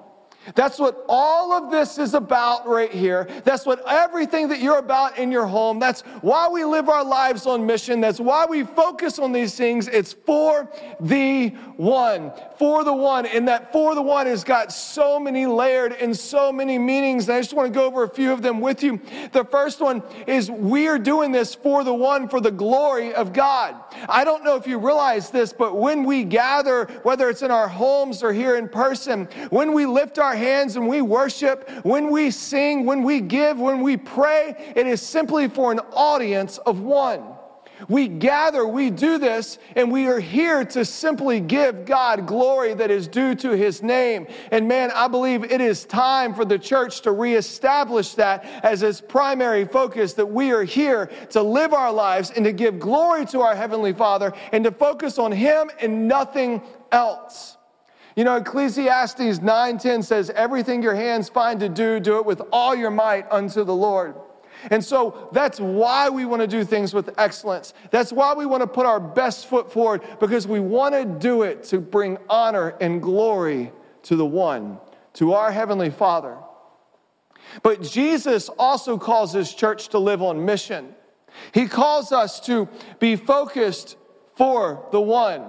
That's 0.55 0.79
what 0.79 1.05
all 1.09 1.53
of 1.53 1.71
this 1.71 1.99
is 1.99 2.15
about 2.15 2.69
right 2.69 2.91
here. 2.91 3.29
That's 3.45 3.65
what 3.65 3.83
everything 3.87 4.49
that 4.49 4.61
you're 4.61 4.79
about 4.79 5.19
in 5.19 5.33
your 5.33 5.47
home. 5.47 5.79
That's 5.79 6.03
why 6.21 6.49
we 6.49 6.65
live 6.65 6.89
our 6.89 7.05
lives 7.05 7.47
on 7.47 7.65
mission. 7.65 8.01
That's 8.01 8.21
why 8.21 8.47
we 8.47 8.63
focus 8.63 9.19
on 9.19 9.33
these 9.33 9.55
things. 9.55 9.89
It's 9.89 10.13
for 10.13 10.71
the 11.01 11.49
one. 11.77 12.33
For 12.59 12.85
the 12.85 12.93
one. 12.93 13.27
And 13.27 13.49
that 13.49 13.73
for 13.73 13.95
the 13.95 14.03
one 14.03 14.27
has 14.27 14.45
got 14.45 14.73
so 14.73 15.19
many 15.19 15.47
layered 15.47 15.93
and 15.93 16.17
so 16.17 16.53
many 16.53 16.79
meanings. 16.79 17.29
And 17.29 17.37
I 17.37 17.41
just 17.41 17.55
want 17.55 17.73
to 17.73 17.79
go 17.79 17.87
over 17.87 18.03
a 18.03 18.09
few 18.09 18.33
of 18.33 18.43
them 18.43 18.61
with 18.61 18.83
you. 18.83 19.01
The 19.33 19.45
first 19.45 19.81
one 19.81 20.03
is 20.27 20.51
we 20.51 20.89
are 20.89 20.99
doing 20.99 21.33
this 21.33 21.55
for 21.55 21.85
the 21.85 21.95
one, 21.95 22.29
for 22.29 22.41
the 22.41 22.51
glory 22.51 23.15
of 23.15 23.33
God. 23.33 23.77
I 24.09 24.25
don't 24.25 24.45
know 24.45 24.57
if 24.57 24.67
you 24.67 24.79
realize 24.79 25.31
this, 25.31 25.53
but 25.53 25.77
when 25.77 26.05
we 26.05 26.25
gather, 26.25 26.85
whether 27.03 27.29
it's 27.31 27.43
in 27.43 27.51
our 27.51 27.69
homes 27.69 28.23
or 28.23 28.33
here 28.33 28.57
in 28.57 28.69
person, 28.69 29.27
when 29.51 29.73
we 29.73 29.87
lift 29.87 30.19
our 30.19 30.34
our 30.35 30.39
hands 30.39 30.75
and 30.75 30.89
we 30.89 31.01
worship, 31.01 31.71
when 31.85 32.11
we 32.11 32.31
sing, 32.31 32.85
when 32.85 33.05
we 33.05 33.21
give, 33.21 33.61
when 33.61 33.83
we 33.83 33.97
pray, 33.97 34.73
it 34.75 34.87
is 34.87 35.01
simply 35.01 35.49
for 35.49 35.71
an 35.71 35.79
audience 35.93 36.59
of 36.59 36.81
one. 36.81 37.23
We 37.89 38.09
gather, 38.09 38.67
we 38.67 38.91
do 38.91 39.19
this, 39.19 39.59
and 39.77 39.93
we 39.93 40.07
are 40.09 40.19
here 40.19 40.65
to 40.65 40.85
simply 40.85 41.39
give 41.39 41.85
God 41.85 42.27
glory 42.27 42.75
that 42.75 42.91
is 42.91 43.07
due 43.07 43.35
to 43.37 43.51
his 43.51 43.83
name. 43.83 44.27
And 44.51 44.67
man, 44.67 44.91
I 44.93 45.07
believe 45.07 45.45
it 45.45 45.61
is 45.61 45.85
time 45.85 46.35
for 46.35 46.45
the 46.45 46.59
church 46.59 47.03
to 47.03 47.13
reestablish 47.13 48.15
that 48.15 48.45
as 48.65 48.83
its 48.83 49.01
primary 49.01 49.67
focus 49.67 50.15
that 50.15 50.27
we 50.27 50.51
are 50.51 50.65
here 50.65 51.11
to 51.31 51.43
live 51.43 51.73
our 51.73 51.93
lives 51.93 52.31
and 52.31 52.45
to 52.45 52.53
give 52.53 52.81
glory 52.81 53.27
to 53.27 53.41
our 53.41 53.55
Heavenly 53.55 53.93
Father 53.93 54.33
and 54.53 54.65
to 54.65 54.73
focus 54.73 55.19
on 55.19 55.31
him 55.31 55.71
and 55.81 56.09
nothing 56.09 56.63
else. 56.91 57.57
You 58.17 58.25
know, 58.25 58.37
Ecclesiastes 58.37 59.41
9:10 59.41 60.03
says, 60.03 60.31
"Everything 60.31 60.83
your 60.83 60.95
hands 60.95 61.29
find 61.29 61.59
to 61.61 61.69
do, 61.69 61.99
do 61.99 62.19
it 62.19 62.27
with 62.27 62.43
all 62.53 62.75
your 62.75 62.91
might 62.91 63.27
unto 63.31 63.65
the 63.65 63.75
Lord." 63.75 64.15
And 64.71 64.85
so 64.85 65.29
that's 65.33 65.61
why 65.61 66.09
we 66.09 66.25
want 66.25 66.41
to 66.41 66.47
do 66.47 66.65
things 66.65 66.95
with 66.95 67.13
excellence. 67.19 67.75
That's 67.91 68.13
why 68.13 68.35
we 68.35 68.47
want 68.47 68.63
to 68.63 68.67
put 68.67 68.87
our 68.87 69.01
best 69.01 69.47
foot 69.47 69.71
forward 69.71 70.03
because 70.21 70.47
we 70.47 70.61
want 70.61 70.95
to 70.95 71.05
do 71.05 71.43
it 71.43 71.65
to 71.65 71.81
bring 71.81 72.19
honor 72.31 72.75
and 72.81 73.03
glory 73.03 73.73
to 74.05 74.17
the 74.17 74.25
one, 74.25 74.79
to 75.15 75.35
our 75.35 75.51
heavenly 75.51 75.91
Father. 75.91 76.37
But 77.63 77.83
Jesus 77.83 78.49
also 78.59 78.97
calls 78.97 79.33
his 79.33 79.53
church 79.53 79.89
to 79.89 79.99
live 79.99 80.23
on 80.23 80.45
mission. 80.45 80.95
He 81.53 81.67
calls 81.67 82.13
us 82.13 82.41
to 82.41 82.69
be 83.01 83.17
focused 83.17 83.97
for 84.35 84.87
the 84.93 85.01
one, 85.01 85.43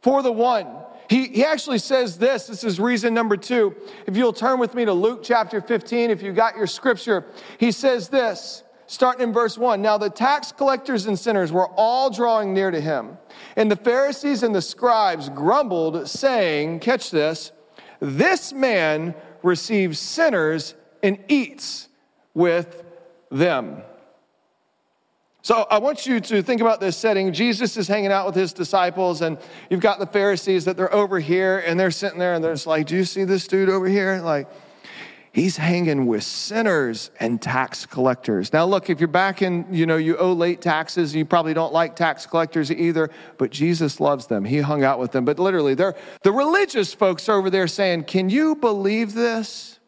for 0.00 0.22
the 0.22 0.32
one. 0.32 0.81
He, 1.12 1.26
he 1.26 1.44
actually 1.44 1.78
says 1.78 2.16
this. 2.16 2.46
This 2.46 2.64
is 2.64 2.80
reason 2.80 3.12
number 3.12 3.36
two. 3.36 3.76
If 4.06 4.16
you'll 4.16 4.32
turn 4.32 4.58
with 4.58 4.74
me 4.74 4.86
to 4.86 4.94
Luke 4.94 5.20
chapter 5.22 5.60
15, 5.60 6.08
if 6.08 6.22
you 6.22 6.32
got 6.32 6.56
your 6.56 6.66
scripture, 6.66 7.26
he 7.58 7.70
says 7.70 8.08
this, 8.08 8.62
starting 8.86 9.28
in 9.28 9.30
verse 9.30 9.58
1. 9.58 9.82
Now 9.82 9.98
the 9.98 10.08
tax 10.08 10.52
collectors 10.52 11.04
and 11.04 11.18
sinners 11.18 11.52
were 11.52 11.68
all 11.76 12.08
drawing 12.08 12.54
near 12.54 12.70
to 12.70 12.80
him. 12.80 13.18
And 13.56 13.70
the 13.70 13.76
Pharisees 13.76 14.42
and 14.42 14.54
the 14.54 14.62
scribes 14.62 15.28
grumbled, 15.28 16.08
saying, 16.08 16.80
Catch 16.80 17.10
this, 17.10 17.52
this 18.00 18.54
man 18.54 19.14
receives 19.42 19.98
sinners 19.98 20.74
and 21.02 21.18
eats 21.28 21.90
with 22.32 22.84
them. 23.30 23.82
So 25.44 25.66
I 25.68 25.78
want 25.78 26.06
you 26.06 26.20
to 26.20 26.40
think 26.40 26.60
about 26.60 26.78
this 26.80 26.96
setting. 26.96 27.32
Jesus 27.32 27.76
is 27.76 27.88
hanging 27.88 28.12
out 28.12 28.26
with 28.26 28.36
his 28.36 28.52
disciples, 28.52 29.22
and 29.22 29.38
you've 29.70 29.80
got 29.80 29.98
the 29.98 30.06
Pharisees 30.06 30.64
that 30.66 30.76
they're 30.76 30.94
over 30.94 31.18
here, 31.18 31.64
and 31.66 31.78
they're 31.78 31.90
sitting 31.90 32.20
there, 32.20 32.34
and 32.34 32.44
they're 32.44 32.54
just 32.54 32.68
like, 32.68 32.86
Do 32.86 32.96
you 32.96 33.04
see 33.04 33.24
this 33.24 33.48
dude 33.48 33.68
over 33.68 33.88
here? 33.88 34.20
Like, 34.22 34.46
he's 35.32 35.56
hanging 35.56 36.06
with 36.06 36.22
sinners 36.22 37.10
and 37.18 37.42
tax 37.42 37.86
collectors. 37.86 38.52
Now, 38.52 38.66
look, 38.66 38.88
if 38.88 39.00
you're 39.00 39.08
back 39.08 39.42
in, 39.42 39.66
you 39.68 39.84
know, 39.84 39.96
you 39.96 40.16
owe 40.16 40.32
late 40.32 40.60
taxes, 40.60 41.12
you 41.12 41.24
probably 41.24 41.54
don't 41.54 41.72
like 41.72 41.96
tax 41.96 42.24
collectors 42.24 42.70
either, 42.70 43.10
but 43.36 43.50
Jesus 43.50 43.98
loves 43.98 44.28
them. 44.28 44.44
He 44.44 44.60
hung 44.60 44.84
out 44.84 45.00
with 45.00 45.10
them. 45.10 45.24
But 45.24 45.40
literally, 45.40 45.74
they're 45.74 45.96
the 46.22 46.30
religious 46.30 46.94
folks 46.94 47.28
over 47.28 47.50
there 47.50 47.66
saying, 47.66 48.04
Can 48.04 48.30
you 48.30 48.54
believe 48.54 49.12
this? 49.12 49.80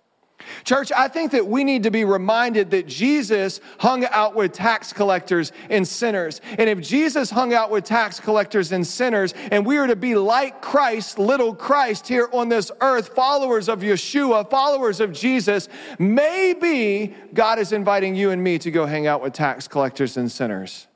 Church, 0.64 0.90
I 0.97 1.09
think 1.09 1.33
that 1.33 1.47
we 1.47 1.62
need 1.62 1.83
to 1.83 1.90
be 1.90 2.04
reminded 2.04 2.71
that 2.71 2.87
Jesus 2.87 3.61
hung 3.78 4.06
out 4.06 4.35
with 4.35 4.52
tax 4.52 4.94
collectors 4.94 5.52
and 5.68 5.87
sinners. 5.87 6.40
And 6.59 6.71
if 6.71 6.80
Jesus 6.80 7.30
hung 7.30 7.52
out 7.52 7.71
with 7.71 7.85
tax 7.85 8.18
collectors 8.18 8.73
and 8.73 8.87
sinners, 8.87 9.35
and 9.52 9.66
we 9.66 9.76
are 9.76 9.87
to 9.87 9.97
be 9.97 10.14
like 10.14 10.62
Christ, 10.62 11.18
little 11.18 11.54
Christ 11.54 12.09
here 12.09 12.30
on 12.33 12.49
this 12.49 12.71
earth, 12.80 13.09
followers 13.09 13.68
of 13.68 13.80
Yeshua, 13.80 14.49
followers 14.49 15.00
of 15.00 15.12
Jesus, 15.12 15.68
maybe 15.99 17.14
God 17.35 17.59
is 17.59 17.73
inviting 17.73 18.14
you 18.14 18.30
and 18.30 18.42
me 18.42 18.59
to 18.61 18.71
go 18.71 18.87
hang 18.87 19.06
out 19.06 19.23
with 19.23 19.35
tax 19.35 19.68
collectors 19.68 20.16
and 20.16 20.33
sinners. 20.33 20.87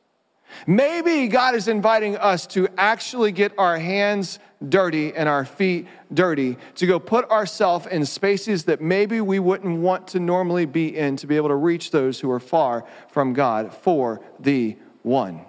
Maybe 0.66 1.28
God 1.28 1.54
is 1.54 1.68
inviting 1.68 2.16
us 2.16 2.46
to 2.48 2.68
actually 2.76 3.32
get 3.32 3.52
our 3.58 3.78
hands 3.78 4.38
dirty 4.68 5.14
and 5.14 5.28
our 5.28 5.44
feet 5.44 5.86
dirty, 6.12 6.56
to 6.76 6.86
go 6.86 6.98
put 6.98 7.30
ourselves 7.30 7.86
in 7.86 8.04
spaces 8.04 8.64
that 8.64 8.80
maybe 8.80 9.20
we 9.20 9.38
wouldn't 9.38 9.78
want 9.78 10.08
to 10.08 10.20
normally 10.20 10.66
be 10.66 10.96
in 10.96 11.16
to 11.16 11.26
be 11.26 11.36
able 11.36 11.48
to 11.48 11.54
reach 11.54 11.90
those 11.90 12.18
who 12.18 12.30
are 12.30 12.40
far 12.40 12.84
from 13.08 13.32
God 13.32 13.72
for 13.72 14.20
the 14.40 14.76
one. 15.02 15.42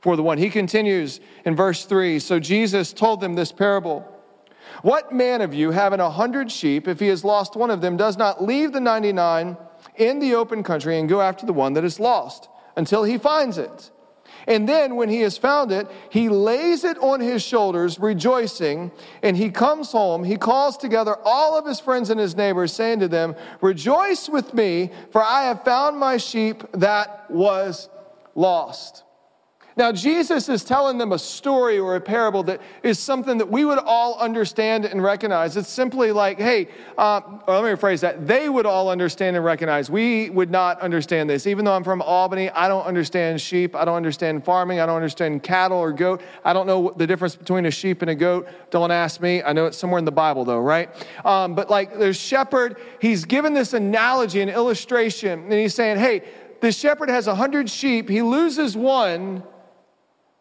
For 0.00 0.16
the 0.16 0.22
one. 0.22 0.38
He 0.38 0.50
continues 0.50 1.20
in 1.44 1.54
verse 1.54 1.84
3 1.84 2.18
So 2.18 2.38
Jesus 2.38 2.92
told 2.92 3.20
them 3.20 3.34
this 3.34 3.52
parable. 3.52 4.10
What 4.82 5.12
man 5.12 5.40
of 5.40 5.54
you, 5.54 5.70
having 5.70 6.00
a 6.00 6.10
hundred 6.10 6.50
sheep, 6.50 6.88
if 6.88 7.00
he 7.00 7.08
has 7.08 7.24
lost 7.24 7.56
one 7.56 7.70
of 7.70 7.80
them, 7.80 7.96
does 7.96 8.16
not 8.16 8.42
leave 8.42 8.72
the 8.72 8.80
99 8.80 9.56
in 9.96 10.18
the 10.18 10.34
open 10.34 10.62
country 10.62 10.98
and 10.98 11.08
go 11.08 11.20
after 11.20 11.46
the 11.46 11.52
one 11.52 11.74
that 11.74 11.84
is 11.84 12.00
lost 12.00 12.48
until 12.76 13.04
he 13.04 13.18
finds 13.18 13.58
it? 13.58 13.90
And 14.46 14.68
then 14.68 14.96
when 14.96 15.08
he 15.08 15.20
has 15.20 15.38
found 15.38 15.72
it, 15.72 15.86
he 16.10 16.28
lays 16.28 16.84
it 16.84 16.98
on 16.98 17.20
his 17.20 17.42
shoulders, 17.42 17.98
rejoicing. 17.98 18.92
And 19.22 19.36
he 19.36 19.50
comes 19.50 19.92
home. 19.92 20.24
He 20.24 20.36
calls 20.36 20.76
together 20.76 21.16
all 21.24 21.56
of 21.56 21.66
his 21.66 21.80
friends 21.80 22.10
and 22.10 22.20
his 22.20 22.36
neighbors, 22.36 22.72
saying 22.72 23.00
to 23.00 23.08
them, 23.08 23.34
Rejoice 23.60 24.28
with 24.28 24.52
me, 24.54 24.90
for 25.10 25.22
I 25.22 25.44
have 25.44 25.64
found 25.64 25.98
my 25.98 26.16
sheep 26.16 26.64
that 26.72 27.30
was 27.30 27.88
lost. 28.34 29.04
Now, 29.76 29.90
Jesus 29.90 30.48
is 30.48 30.62
telling 30.62 30.98
them 30.98 31.10
a 31.10 31.18
story 31.18 31.80
or 31.80 31.96
a 31.96 32.00
parable 32.00 32.44
that 32.44 32.60
is 32.84 32.98
something 32.98 33.38
that 33.38 33.50
we 33.50 33.64
would 33.64 33.78
all 33.78 34.16
understand 34.20 34.84
and 34.84 35.02
recognize. 35.02 35.56
It's 35.56 35.68
simply 35.68 36.12
like, 36.12 36.38
hey, 36.38 36.68
uh, 36.96 37.20
let 37.48 37.64
me 37.64 37.70
rephrase 37.70 38.00
that. 38.00 38.24
They 38.24 38.48
would 38.48 38.66
all 38.66 38.88
understand 38.88 39.34
and 39.34 39.44
recognize. 39.44 39.90
We 39.90 40.30
would 40.30 40.50
not 40.50 40.80
understand 40.80 41.28
this. 41.28 41.48
Even 41.48 41.64
though 41.64 41.72
I'm 41.72 41.82
from 41.82 42.02
Albany, 42.02 42.50
I 42.50 42.68
don't 42.68 42.84
understand 42.84 43.40
sheep. 43.40 43.74
I 43.74 43.84
don't 43.84 43.96
understand 43.96 44.44
farming. 44.44 44.78
I 44.78 44.86
don't 44.86 44.94
understand 44.94 45.42
cattle 45.42 45.78
or 45.78 45.92
goat. 45.92 46.22
I 46.44 46.52
don't 46.52 46.68
know 46.68 46.92
the 46.96 47.06
difference 47.06 47.34
between 47.34 47.66
a 47.66 47.70
sheep 47.72 48.00
and 48.02 48.10
a 48.12 48.14
goat. 48.14 48.46
Don't 48.70 48.92
ask 48.92 49.20
me. 49.20 49.42
I 49.42 49.52
know 49.52 49.66
it's 49.66 49.76
somewhere 49.76 49.98
in 49.98 50.04
the 50.04 50.12
Bible, 50.12 50.44
though, 50.44 50.60
right? 50.60 50.88
Um, 51.26 51.56
but 51.56 51.68
like, 51.68 51.98
there's 51.98 52.16
shepherd. 52.16 52.76
He's 53.00 53.24
given 53.24 53.54
this 53.54 53.74
analogy, 53.74 54.40
an 54.40 54.50
illustration, 54.50 55.42
and 55.42 55.52
he's 55.52 55.74
saying, 55.74 55.98
hey, 55.98 56.22
the 56.60 56.70
shepherd 56.70 57.08
has 57.08 57.26
a 57.26 57.34
hundred 57.34 57.68
sheep. 57.68 58.08
He 58.08 58.22
loses 58.22 58.76
one 58.76 59.42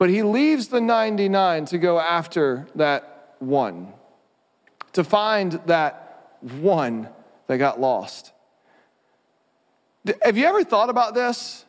but 0.03 0.09
he 0.09 0.21
leaves 0.21 0.67
the 0.67 0.81
99 0.81 1.63
to 1.63 1.77
go 1.77 1.97
after 1.97 2.67
that 2.75 3.35
one, 3.39 3.93
to 4.91 5.01
find 5.01 5.53
that 5.65 6.35
one 6.41 7.07
that 7.47 7.57
got 7.57 7.79
lost. 7.79 8.33
Have 10.21 10.35
you 10.35 10.45
ever 10.45 10.65
thought 10.65 10.89
about 10.89 11.13
this? 11.13 11.63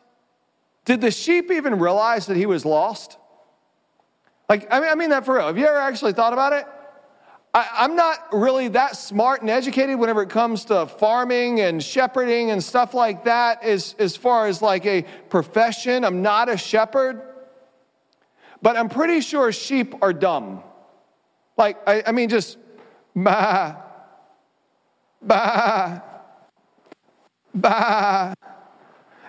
Did 0.83 0.99
the 0.99 1.11
sheep 1.11 1.49
even 1.49 1.79
realize 1.79 2.25
that 2.25 2.35
he 2.35 2.45
was 2.45 2.65
lost? 2.65 3.17
Like, 4.49 4.67
I 4.69 4.81
mean, 4.81 4.89
I 4.89 4.95
mean 4.95 5.11
that 5.11 5.23
for 5.23 5.35
real. 5.35 5.47
Have 5.47 5.57
you 5.57 5.65
ever 5.65 5.77
actually 5.77 6.11
thought 6.11 6.33
about 6.33 6.51
it? 6.51 6.65
I, 7.53 7.85
am 7.85 7.95
not 7.95 8.19
really 8.33 8.67
that 8.67 8.97
smart 8.97 9.43
and 9.43 9.49
educated 9.49 9.97
whenever 9.97 10.21
it 10.21 10.29
comes 10.29 10.65
to 10.65 10.87
farming 10.87 11.61
and 11.61 11.81
shepherding 11.81 12.51
and 12.51 12.61
stuff 12.61 12.93
like 12.93 13.23
that, 13.23 13.63
as, 13.63 13.95
as 13.97 14.17
far 14.17 14.47
as 14.47 14.61
like 14.61 14.85
a 14.85 15.03
profession. 15.29 16.03
I'm 16.03 16.21
not 16.21 16.49
a 16.49 16.57
shepherd. 16.57 17.31
But 18.65 18.77
I'm 18.77 18.89
pretty 18.89 19.21
sure 19.21 19.51
sheep 19.51 19.93
are 20.01 20.11
dumb. 20.11 20.63
Like, 21.55 21.77
I, 21.87 22.01
I 22.07 22.11
mean, 22.11 22.29
just 22.29 22.57
bah, 23.15 23.75
bah, 25.21 25.99
bah. 27.53 28.33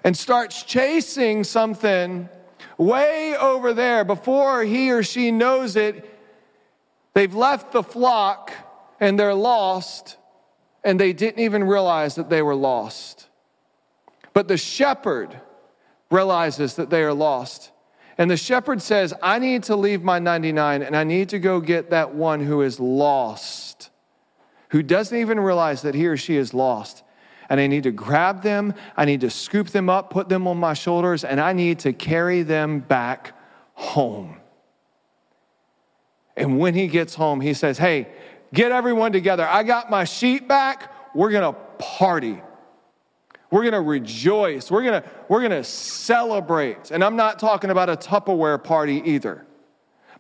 and 0.03 0.17
starts 0.17 0.63
chasing 0.63 1.45
something 1.45 2.31
way 2.79 3.37
over 3.37 3.75
there 3.75 4.07
before 4.07 4.63
he 4.63 4.91
or 4.91 5.03
she 5.03 5.31
knows 5.31 5.77
it. 5.77 6.19
They've 7.13 7.35
left 7.35 7.73
the 7.73 7.83
flock 7.83 8.55
and 9.01 9.19
they're 9.19 9.35
lost, 9.35 10.17
and 10.83 10.99
they 10.99 11.13
didn't 11.13 11.41
even 11.41 11.65
realize 11.65 12.15
that 12.15 12.31
they 12.31 12.41
were 12.41 12.55
lost. 12.55 13.29
But 14.33 14.49
the 14.49 14.57
shepherd 14.57 15.39
realizes 16.11 16.77
that 16.77 16.89
they 16.89 17.03
are 17.03 17.13
lost. 17.13 17.71
And 18.19 18.31
the 18.31 18.37
shepherd 18.37 18.81
says, 18.81 19.13
I 19.23 19.39
need 19.39 19.65
to 19.65 19.77
leave 19.77 20.03
my 20.03 20.19
99 20.19 20.83
and 20.83 20.97
I 20.97 21.05
need 21.05 21.29
to 21.31 21.39
go 21.39 21.61
get 21.61 21.91
that 21.91 22.15
one 22.15 22.41
who 22.41 22.63
is 22.63 22.81
lost, 22.81 23.91
who 24.71 24.83
doesn't 24.83 25.17
even 25.17 25.39
realize 25.39 25.83
that 25.83 25.95
he 25.95 26.07
or 26.07 26.17
she 26.17 26.37
is 26.37 26.55
lost. 26.55 27.03
And 27.49 27.61
I 27.61 27.67
need 27.67 27.85
to 27.85 27.93
grab 27.93 28.43
them, 28.43 28.75
I 28.97 29.05
need 29.05 29.21
to 29.21 29.31
scoop 29.31 29.69
them 29.69 29.89
up, 29.89 30.11
put 30.11 30.29
them 30.29 30.49
on 30.49 30.57
my 30.57 30.75
shoulders, 30.75 31.25
and 31.25 31.41
I 31.41 31.53
need 31.53 31.79
to 31.81 31.93
carry 31.93 32.43
them 32.43 32.81
back 32.81 33.35
home. 33.75 34.39
And 36.37 36.59
when 36.59 36.75
he 36.75 36.89
gets 36.89 37.15
home, 37.15 37.41
he 37.41 37.55
says, 37.55 37.79
Hey, 37.79 38.09
get 38.53 38.73
everyone 38.73 39.13
together. 39.13 39.47
I 39.47 39.63
got 39.63 39.91
my 39.91 40.05
sheep 40.05 40.49
back. 40.49 40.93
We're 41.15 41.31
going 41.31 41.55
to 41.55 41.59
party. 41.79 42.41
We're 43.51 43.63
going 43.63 43.73
to 43.73 43.81
rejoice. 43.81 44.71
We're 44.71 44.83
going 44.83 45.03
to 45.03 45.09
we're 45.29 45.41
going 45.41 45.53
to 45.53 45.65
celebrate. 45.65 46.91
And 46.91 47.05
I'm 47.05 47.17
not 47.17 47.39
talking 47.39 47.71
about 47.71 47.89
a 47.89 47.97
Tupperware 47.97 48.63
party 48.63 49.03
either. 49.05 49.47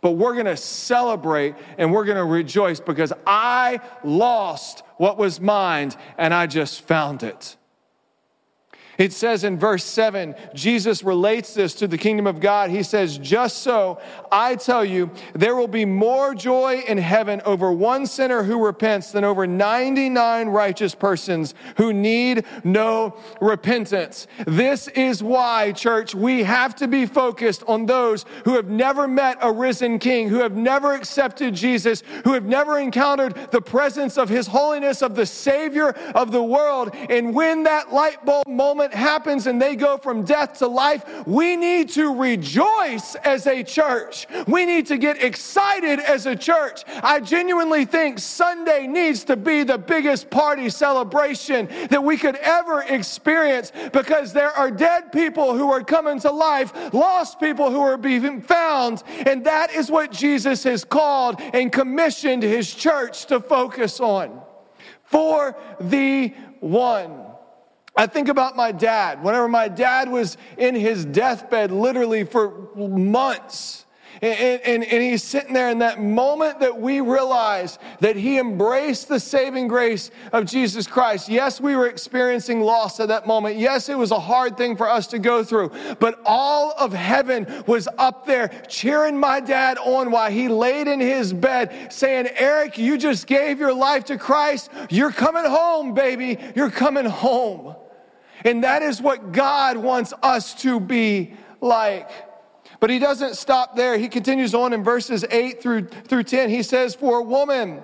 But 0.00 0.12
we're 0.12 0.34
going 0.34 0.46
to 0.46 0.56
celebrate 0.56 1.54
and 1.78 1.92
we're 1.92 2.04
going 2.04 2.18
to 2.18 2.24
rejoice 2.24 2.80
because 2.80 3.12
I 3.26 3.80
lost 4.04 4.82
what 4.98 5.18
was 5.18 5.40
mine 5.40 5.92
and 6.18 6.32
I 6.32 6.46
just 6.46 6.82
found 6.82 7.22
it. 7.22 7.56
It 8.98 9.12
says 9.12 9.44
in 9.44 9.58
verse 9.58 9.84
7, 9.84 10.34
Jesus 10.54 11.02
relates 11.02 11.54
this 11.54 11.74
to 11.74 11.86
the 11.86 11.98
kingdom 11.98 12.26
of 12.26 12.40
God. 12.40 12.70
He 12.70 12.82
says, 12.82 13.18
Just 13.18 13.58
so 13.58 14.00
I 14.32 14.56
tell 14.56 14.84
you, 14.84 15.10
there 15.34 15.54
will 15.54 15.68
be 15.68 15.84
more 15.84 16.34
joy 16.34 16.82
in 16.86 16.98
heaven 16.98 17.42
over 17.44 17.72
one 17.72 18.06
sinner 18.06 18.42
who 18.42 18.64
repents 18.64 19.12
than 19.12 19.24
over 19.24 19.46
99 19.46 20.48
righteous 20.48 20.94
persons 20.94 21.54
who 21.76 21.92
need 21.92 22.44
no 22.64 23.16
repentance. 23.40 24.26
This 24.46 24.88
is 24.88 25.22
why, 25.22 25.72
church, 25.72 26.14
we 26.14 26.42
have 26.42 26.74
to 26.76 26.88
be 26.88 27.06
focused 27.06 27.62
on 27.66 27.86
those 27.86 28.24
who 28.44 28.54
have 28.54 28.68
never 28.68 29.06
met 29.06 29.38
a 29.42 29.52
risen 29.52 29.98
king, 29.98 30.28
who 30.28 30.38
have 30.38 30.56
never 30.56 30.94
accepted 30.94 31.54
Jesus, 31.54 32.02
who 32.24 32.32
have 32.32 32.46
never 32.46 32.78
encountered 32.78 33.34
the 33.50 33.60
presence 33.60 34.16
of 34.16 34.28
his 34.28 34.46
holiness, 34.46 35.02
of 35.02 35.14
the 35.14 35.26
Savior 35.26 35.90
of 36.14 36.32
the 36.32 36.42
world. 36.42 36.94
And 37.10 37.34
when 37.34 37.64
that 37.64 37.92
light 37.92 38.24
bulb 38.24 38.46
moment 38.46 38.85
happens 38.92 39.46
and 39.46 39.60
they 39.60 39.76
go 39.76 39.96
from 39.96 40.24
death 40.24 40.58
to 40.58 40.66
life, 40.66 41.04
we 41.26 41.56
need 41.56 41.88
to 41.90 42.14
rejoice 42.14 43.14
as 43.16 43.46
a 43.46 43.62
church. 43.62 44.26
We 44.46 44.64
need 44.66 44.86
to 44.86 44.98
get 44.98 45.22
excited 45.22 46.00
as 46.00 46.26
a 46.26 46.36
church. 46.36 46.82
I 47.02 47.20
genuinely 47.20 47.84
think 47.84 48.18
Sunday 48.18 48.86
needs 48.86 49.24
to 49.24 49.36
be 49.36 49.62
the 49.62 49.78
biggest 49.78 50.30
party 50.30 50.70
celebration 50.70 51.68
that 51.90 52.02
we 52.02 52.16
could 52.16 52.36
ever 52.36 52.82
experience 52.82 53.72
because 53.92 54.32
there 54.32 54.50
are 54.52 54.70
dead 54.70 55.12
people 55.12 55.56
who 55.56 55.70
are 55.70 55.82
coming 55.82 56.20
to 56.20 56.30
life, 56.30 56.72
lost 56.92 57.40
people 57.40 57.70
who 57.70 57.80
are 57.80 57.96
being 57.96 58.40
found, 58.40 59.02
and 59.26 59.44
that 59.44 59.70
is 59.72 59.90
what 59.90 60.12
Jesus 60.12 60.64
has 60.64 60.84
called 60.84 61.40
and 61.40 61.72
commissioned 61.72 62.42
his 62.42 62.72
church 62.74 63.26
to 63.26 63.40
focus 63.40 64.00
on. 64.00 64.40
For 65.04 65.56
the 65.80 66.28
one. 66.60 67.25
I 67.96 68.06
think 68.06 68.28
about 68.28 68.56
my 68.56 68.72
dad. 68.72 69.22
Whenever 69.22 69.48
my 69.48 69.68
dad 69.68 70.10
was 70.10 70.36
in 70.58 70.74
his 70.74 71.04
deathbed, 71.06 71.70
literally 71.70 72.24
for 72.24 72.68
months, 72.76 73.86
and, 74.22 74.60
and, 74.62 74.84
and, 74.84 75.02
he's 75.02 75.22
sitting 75.22 75.52
there 75.52 75.68
in 75.68 75.80
that 75.80 76.00
moment 76.00 76.60
that 76.60 76.80
we 76.80 77.02
realize 77.02 77.78
that 78.00 78.16
he 78.16 78.38
embraced 78.38 79.08
the 79.08 79.20
saving 79.20 79.68
grace 79.68 80.10
of 80.32 80.46
Jesus 80.46 80.86
Christ. 80.86 81.28
Yes, 81.28 81.60
we 81.60 81.76
were 81.76 81.86
experiencing 81.86 82.62
loss 82.62 82.98
at 82.98 83.08
that 83.08 83.26
moment. 83.26 83.56
Yes, 83.56 83.90
it 83.90 83.98
was 83.98 84.12
a 84.12 84.18
hard 84.18 84.56
thing 84.56 84.74
for 84.74 84.88
us 84.88 85.06
to 85.08 85.18
go 85.18 85.44
through, 85.44 85.70
but 86.00 86.18
all 86.24 86.72
of 86.78 86.94
heaven 86.94 87.62
was 87.66 87.88
up 87.98 88.24
there 88.24 88.48
cheering 88.68 89.18
my 89.18 89.38
dad 89.38 89.76
on 89.78 90.10
while 90.10 90.30
he 90.30 90.48
laid 90.48 90.88
in 90.88 90.98
his 90.98 91.34
bed 91.34 91.92
saying, 91.92 92.28
Eric, 92.36 92.78
you 92.78 92.96
just 92.96 93.26
gave 93.26 93.58
your 93.58 93.74
life 93.74 94.04
to 94.06 94.16
Christ. 94.16 94.70
You're 94.88 95.12
coming 95.12 95.44
home, 95.44 95.92
baby. 95.92 96.38
You're 96.54 96.70
coming 96.70 97.04
home. 97.04 97.76
And 98.46 98.62
that 98.62 98.82
is 98.82 99.02
what 99.02 99.32
God 99.32 99.76
wants 99.76 100.14
us 100.22 100.54
to 100.62 100.78
be 100.78 101.34
like. 101.60 102.08
But 102.78 102.90
he 102.90 102.98
doesn't 103.00 103.34
stop 103.34 103.74
there. 103.74 103.98
He 103.98 104.08
continues 104.08 104.54
on 104.54 104.72
in 104.72 104.84
verses 104.84 105.24
8 105.28 105.60
through, 105.60 105.88
through 105.88 106.22
10. 106.22 106.48
He 106.48 106.62
says, 106.62 106.94
For 106.94 107.18
a 107.18 107.22
woman, 107.22 107.82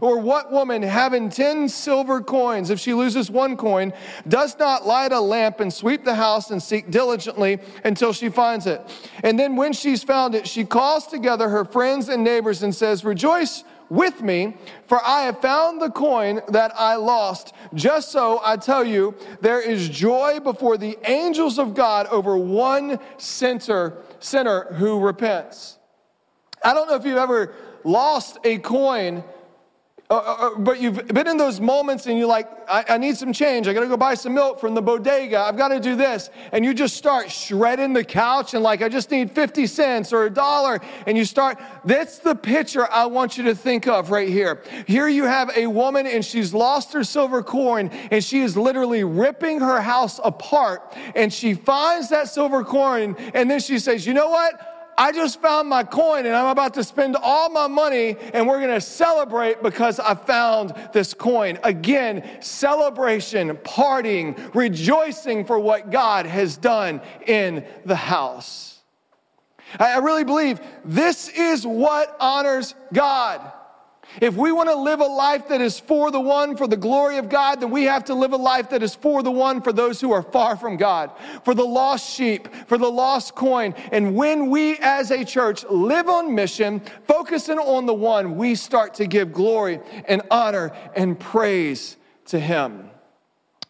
or 0.00 0.18
what 0.18 0.50
woman 0.50 0.82
having 0.82 1.28
10 1.28 1.68
silver 1.68 2.20
coins, 2.20 2.70
if 2.70 2.80
she 2.80 2.94
loses 2.94 3.30
one 3.30 3.56
coin, 3.56 3.92
does 4.26 4.58
not 4.58 4.86
light 4.86 5.12
a 5.12 5.20
lamp 5.20 5.60
and 5.60 5.72
sweep 5.72 6.04
the 6.04 6.14
house 6.14 6.50
and 6.50 6.60
seek 6.60 6.90
diligently 6.90 7.60
until 7.84 8.12
she 8.12 8.28
finds 8.28 8.66
it? 8.66 8.80
And 9.22 9.38
then 9.38 9.54
when 9.54 9.72
she's 9.72 10.02
found 10.02 10.34
it, 10.34 10.48
she 10.48 10.64
calls 10.64 11.06
together 11.06 11.48
her 11.48 11.64
friends 11.64 12.08
and 12.08 12.24
neighbors 12.24 12.62
and 12.62 12.74
says, 12.74 13.04
Rejoice 13.04 13.62
with 13.92 14.22
me, 14.22 14.56
for 14.86 15.04
I 15.04 15.24
have 15.24 15.42
found 15.42 15.82
the 15.82 15.90
coin 15.90 16.40
that 16.48 16.72
I 16.74 16.94
lost. 16.94 17.52
Just 17.74 18.10
so 18.10 18.40
I 18.42 18.56
tell 18.56 18.82
you, 18.82 19.14
there 19.42 19.60
is 19.60 19.86
joy 19.90 20.40
before 20.40 20.78
the 20.78 20.96
angels 21.04 21.58
of 21.58 21.74
God 21.74 22.06
over 22.06 22.38
one 22.38 22.98
sinner, 23.18 23.98
sinner 24.18 24.72
who 24.72 24.98
repents. 24.98 25.78
I 26.64 26.72
don't 26.72 26.88
know 26.88 26.94
if 26.94 27.04
you've 27.04 27.18
ever 27.18 27.52
lost 27.84 28.38
a 28.44 28.56
coin 28.58 29.24
uh, 30.12 30.16
uh, 30.16 30.18
uh, 30.20 30.58
but 30.58 30.78
you've 30.78 31.08
been 31.08 31.26
in 31.26 31.38
those 31.38 31.58
moments 31.58 32.06
and 32.06 32.18
you're 32.18 32.28
like, 32.28 32.46
I, 32.68 32.84
I 32.86 32.98
need 32.98 33.16
some 33.16 33.32
change. 33.32 33.66
I 33.66 33.72
got 33.72 33.80
to 33.80 33.88
go 33.88 33.96
buy 33.96 34.12
some 34.12 34.34
milk 34.34 34.60
from 34.60 34.74
the 34.74 34.82
bodega. 34.82 35.38
I've 35.40 35.56
got 35.56 35.68
to 35.68 35.80
do 35.80 35.96
this. 35.96 36.28
And 36.52 36.66
you 36.66 36.74
just 36.74 36.98
start 36.98 37.30
shredding 37.30 37.94
the 37.94 38.04
couch 38.04 38.52
and 38.52 38.62
like, 38.62 38.82
I 38.82 38.90
just 38.90 39.10
need 39.10 39.30
50 39.30 39.66
cents 39.66 40.12
or 40.12 40.24
a 40.24 40.30
dollar. 40.30 40.82
And 41.06 41.16
you 41.16 41.24
start, 41.24 41.58
that's 41.86 42.18
the 42.18 42.34
picture 42.34 42.86
I 42.92 43.06
want 43.06 43.38
you 43.38 43.44
to 43.44 43.54
think 43.54 43.88
of 43.88 44.10
right 44.10 44.28
here. 44.28 44.62
Here 44.86 45.08
you 45.08 45.24
have 45.24 45.50
a 45.56 45.66
woman 45.66 46.06
and 46.06 46.22
she's 46.22 46.52
lost 46.52 46.92
her 46.92 47.04
silver 47.04 47.42
coin 47.42 47.88
and 48.10 48.22
she 48.22 48.40
is 48.40 48.54
literally 48.54 49.04
ripping 49.04 49.60
her 49.60 49.80
house 49.80 50.20
apart. 50.22 50.94
And 51.14 51.32
she 51.32 51.54
finds 51.54 52.10
that 52.10 52.28
silver 52.28 52.64
coin 52.64 53.16
and 53.32 53.50
then 53.50 53.60
she 53.60 53.78
says, 53.78 54.06
you 54.06 54.12
know 54.12 54.28
what? 54.28 54.71
I 55.02 55.10
just 55.10 55.42
found 55.42 55.68
my 55.68 55.82
coin 55.82 56.26
and 56.26 56.36
I'm 56.36 56.46
about 56.46 56.74
to 56.74 56.84
spend 56.84 57.16
all 57.16 57.50
my 57.50 57.66
money 57.66 58.14
and 58.32 58.46
we're 58.46 58.60
going 58.60 58.70
to 58.70 58.80
celebrate 58.80 59.60
because 59.60 59.98
I 59.98 60.14
found 60.14 60.74
this 60.92 61.12
coin. 61.12 61.58
Again, 61.64 62.40
celebration, 62.40 63.56
partying, 63.56 64.54
rejoicing 64.54 65.44
for 65.44 65.58
what 65.58 65.90
God 65.90 66.24
has 66.26 66.56
done 66.56 67.00
in 67.26 67.66
the 67.84 67.96
house. 67.96 68.78
I 69.76 69.98
really 69.98 70.22
believe 70.22 70.60
this 70.84 71.28
is 71.30 71.66
what 71.66 72.16
honors 72.20 72.76
God. 72.92 73.40
If 74.20 74.34
we 74.34 74.52
want 74.52 74.68
to 74.68 74.74
live 74.74 75.00
a 75.00 75.06
life 75.06 75.48
that 75.48 75.60
is 75.60 75.80
for 75.80 76.10
the 76.10 76.20
one, 76.20 76.56
for 76.56 76.66
the 76.66 76.76
glory 76.76 77.16
of 77.16 77.28
God, 77.28 77.60
then 77.60 77.70
we 77.70 77.84
have 77.84 78.04
to 78.04 78.14
live 78.14 78.32
a 78.32 78.36
life 78.36 78.70
that 78.70 78.82
is 78.82 78.94
for 78.94 79.22
the 79.22 79.30
one, 79.30 79.62
for 79.62 79.72
those 79.72 80.00
who 80.00 80.12
are 80.12 80.22
far 80.22 80.56
from 80.56 80.76
God, 80.76 81.10
for 81.44 81.54
the 81.54 81.64
lost 81.64 82.14
sheep, 82.14 82.48
for 82.66 82.76
the 82.76 82.90
lost 82.90 83.34
coin. 83.34 83.74
And 83.90 84.14
when 84.14 84.50
we 84.50 84.76
as 84.78 85.10
a 85.10 85.24
church 85.24 85.64
live 85.70 86.08
on 86.08 86.34
mission, 86.34 86.82
focusing 87.06 87.58
on 87.58 87.86
the 87.86 87.94
one, 87.94 88.36
we 88.36 88.54
start 88.54 88.94
to 88.94 89.06
give 89.06 89.32
glory 89.32 89.80
and 90.06 90.22
honor 90.30 90.72
and 90.94 91.18
praise 91.18 91.96
to 92.26 92.38
Him. 92.38 92.91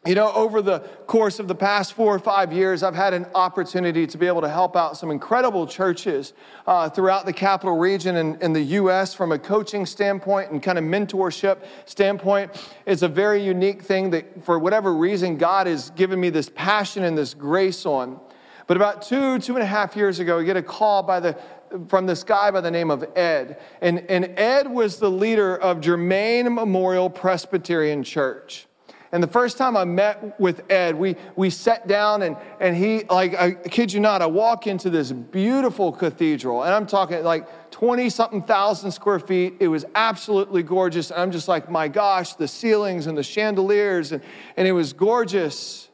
You 0.04 0.16
know, 0.16 0.32
over 0.32 0.62
the 0.62 0.80
course 1.06 1.38
of 1.38 1.46
the 1.46 1.54
past 1.54 1.92
four 1.92 2.12
or 2.12 2.18
five 2.18 2.52
years, 2.52 2.82
I've 2.82 2.96
had 2.96 3.14
an 3.14 3.24
opportunity 3.36 4.04
to 4.08 4.18
be 4.18 4.26
able 4.26 4.40
to 4.40 4.48
help 4.48 4.74
out 4.74 4.96
some 4.96 5.12
incredible 5.12 5.64
churches 5.64 6.32
uh, 6.66 6.88
throughout 6.90 7.24
the 7.24 7.32
capital 7.32 7.78
region 7.78 8.16
and 8.16 8.42
in 8.42 8.52
the 8.52 8.62
U.S. 8.62 9.14
from 9.14 9.30
a 9.30 9.38
coaching 9.38 9.86
standpoint 9.86 10.50
and 10.50 10.60
kind 10.60 10.76
of 10.76 10.82
mentorship 10.82 11.58
standpoint. 11.84 12.50
It's 12.84 13.02
a 13.02 13.08
very 13.08 13.44
unique 13.44 13.80
thing 13.80 14.10
that, 14.10 14.44
for 14.44 14.58
whatever 14.58 14.92
reason, 14.92 15.36
God 15.36 15.68
has 15.68 15.90
given 15.90 16.18
me 16.18 16.30
this 16.30 16.48
passion 16.48 17.04
and 17.04 17.16
this 17.16 17.32
grace 17.32 17.86
on. 17.86 18.18
But 18.66 18.76
about 18.76 19.02
two, 19.02 19.38
two 19.38 19.54
and 19.54 19.62
a 19.62 19.66
half 19.66 19.94
years 19.94 20.18
ago, 20.18 20.40
I 20.40 20.42
get 20.42 20.56
a 20.56 20.62
call 20.62 21.04
by 21.04 21.20
the, 21.20 21.38
from 21.86 22.06
this 22.06 22.24
guy 22.24 22.50
by 22.50 22.60
the 22.60 22.72
name 22.72 22.90
of 22.90 23.04
Ed. 23.16 23.60
And, 23.80 24.00
and 24.10 24.36
Ed 24.36 24.68
was 24.68 24.96
the 24.96 25.10
leader 25.10 25.56
of 25.56 25.80
Germain 25.80 26.52
Memorial 26.52 27.08
Presbyterian 27.08 28.02
Church. 28.02 28.66
And 29.12 29.22
the 29.22 29.28
first 29.28 29.58
time 29.58 29.76
I 29.76 29.84
met 29.84 30.40
with 30.40 30.62
Ed, 30.70 30.94
we, 30.94 31.16
we 31.36 31.50
sat 31.50 31.86
down 31.86 32.22
and, 32.22 32.34
and 32.60 32.74
he, 32.74 33.04
like, 33.04 33.34
I 33.34 33.52
kid 33.52 33.92
you 33.92 34.00
not, 34.00 34.22
I 34.22 34.26
walk 34.26 34.66
into 34.66 34.88
this 34.88 35.12
beautiful 35.12 35.92
cathedral, 35.92 36.62
and 36.62 36.72
I'm 36.72 36.86
talking 36.86 37.22
like 37.22 37.70
20 37.70 38.08
something 38.08 38.42
thousand 38.42 38.90
square 38.90 39.18
feet. 39.18 39.56
It 39.60 39.68
was 39.68 39.84
absolutely 39.94 40.62
gorgeous. 40.62 41.10
And 41.10 41.20
I'm 41.20 41.30
just 41.30 41.46
like, 41.46 41.70
my 41.70 41.88
gosh, 41.88 42.32
the 42.34 42.48
ceilings 42.48 43.06
and 43.06 43.16
the 43.16 43.22
chandeliers, 43.22 44.12
and, 44.12 44.22
and 44.56 44.66
it 44.66 44.72
was 44.72 44.94
gorgeous. 44.94 45.90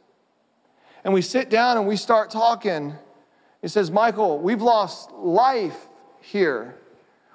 and 1.02 1.12
we 1.12 1.20
sit 1.20 1.50
down 1.50 1.76
and 1.76 1.88
we 1.88 1.96
start 1.96 2.30
talking. 2.30 2.94
He 3.62 3.66
says, 3.68 3.90
Michael, 3.90 4.38
we've 4.38 4.62
lost 4.62 5.10
life 5.10 5.88
here. 6.20 6.77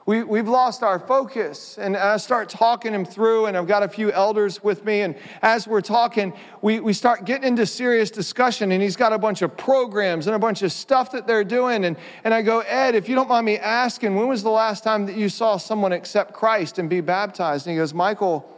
We, 0.06 0.22
we've 0.24 0.50
lost 0.50 0.84
our 0.84 1.00
focus. 1.00 1.78
And 1.78 1.96
I 1.96 2.18
start 2.18 2.50
talking 2.50 2.94
him 2.94 3.06
through, 3.06 3.46
and 3.46 3.56
I've 3.56 3.68
got 3.68 3.84
a 3.84 3.88
few 3.88 4.12
elders 4.12 4.62
with 4.62 4.84
me. 4.84 5.02
And 5.02 5.16
as 5.42 5.66
we're 5.66 5.82
talking, 5.82 6.34
we, 6.62 6.82
we 6.82 6.92
start 6.92 7.24
getting 7.24 7.48
into 7.48 7.66
serious 7.66 8.12
discussion. 8.12 8.74
And 8.74 8.82
he's 8.82 8.98
got 8.98 9.14
a 9.14 9.18
bunch 9.18 9.42
of 9.42 9.56
programs 9.56 10.28
and 10.28 10.36
a 10.36 10.40
bunch 10.40 10.62
of 10.62 10.74
stuff 10.74 11.12
that 11.12 11.26
they're 11.26 11.46
doing. 11.46 11.86
And, 11.86 11.96
and 12.26 12.34
I 12.34 12.42
go, 12.42 12.60
Ed, 12.60 12.96
if 12.96 13.08
you 13.08 13.16
don't 13.16 13.30
mind 13.30 13.46
me 13.46 13.58
asking, 13.58 14.16
when 14.16 14.28
was 14.28 14.44
the 14.44 14.50
last 14.50 14.84
time 14.84 15.06
that 15.06 15.16
you 15.16 15.30
saw 15.30 15.56
someone 15.56 15.94
accept 15.94 16.34
Christ 16.34 16.80
and 16.80 16.90
be 16.90 17.00
baptized? 17.00 17.66
And 17.66 17.74
he 17.74 17.78
goes, 17.78 17.94
Michael, 17.94 18.50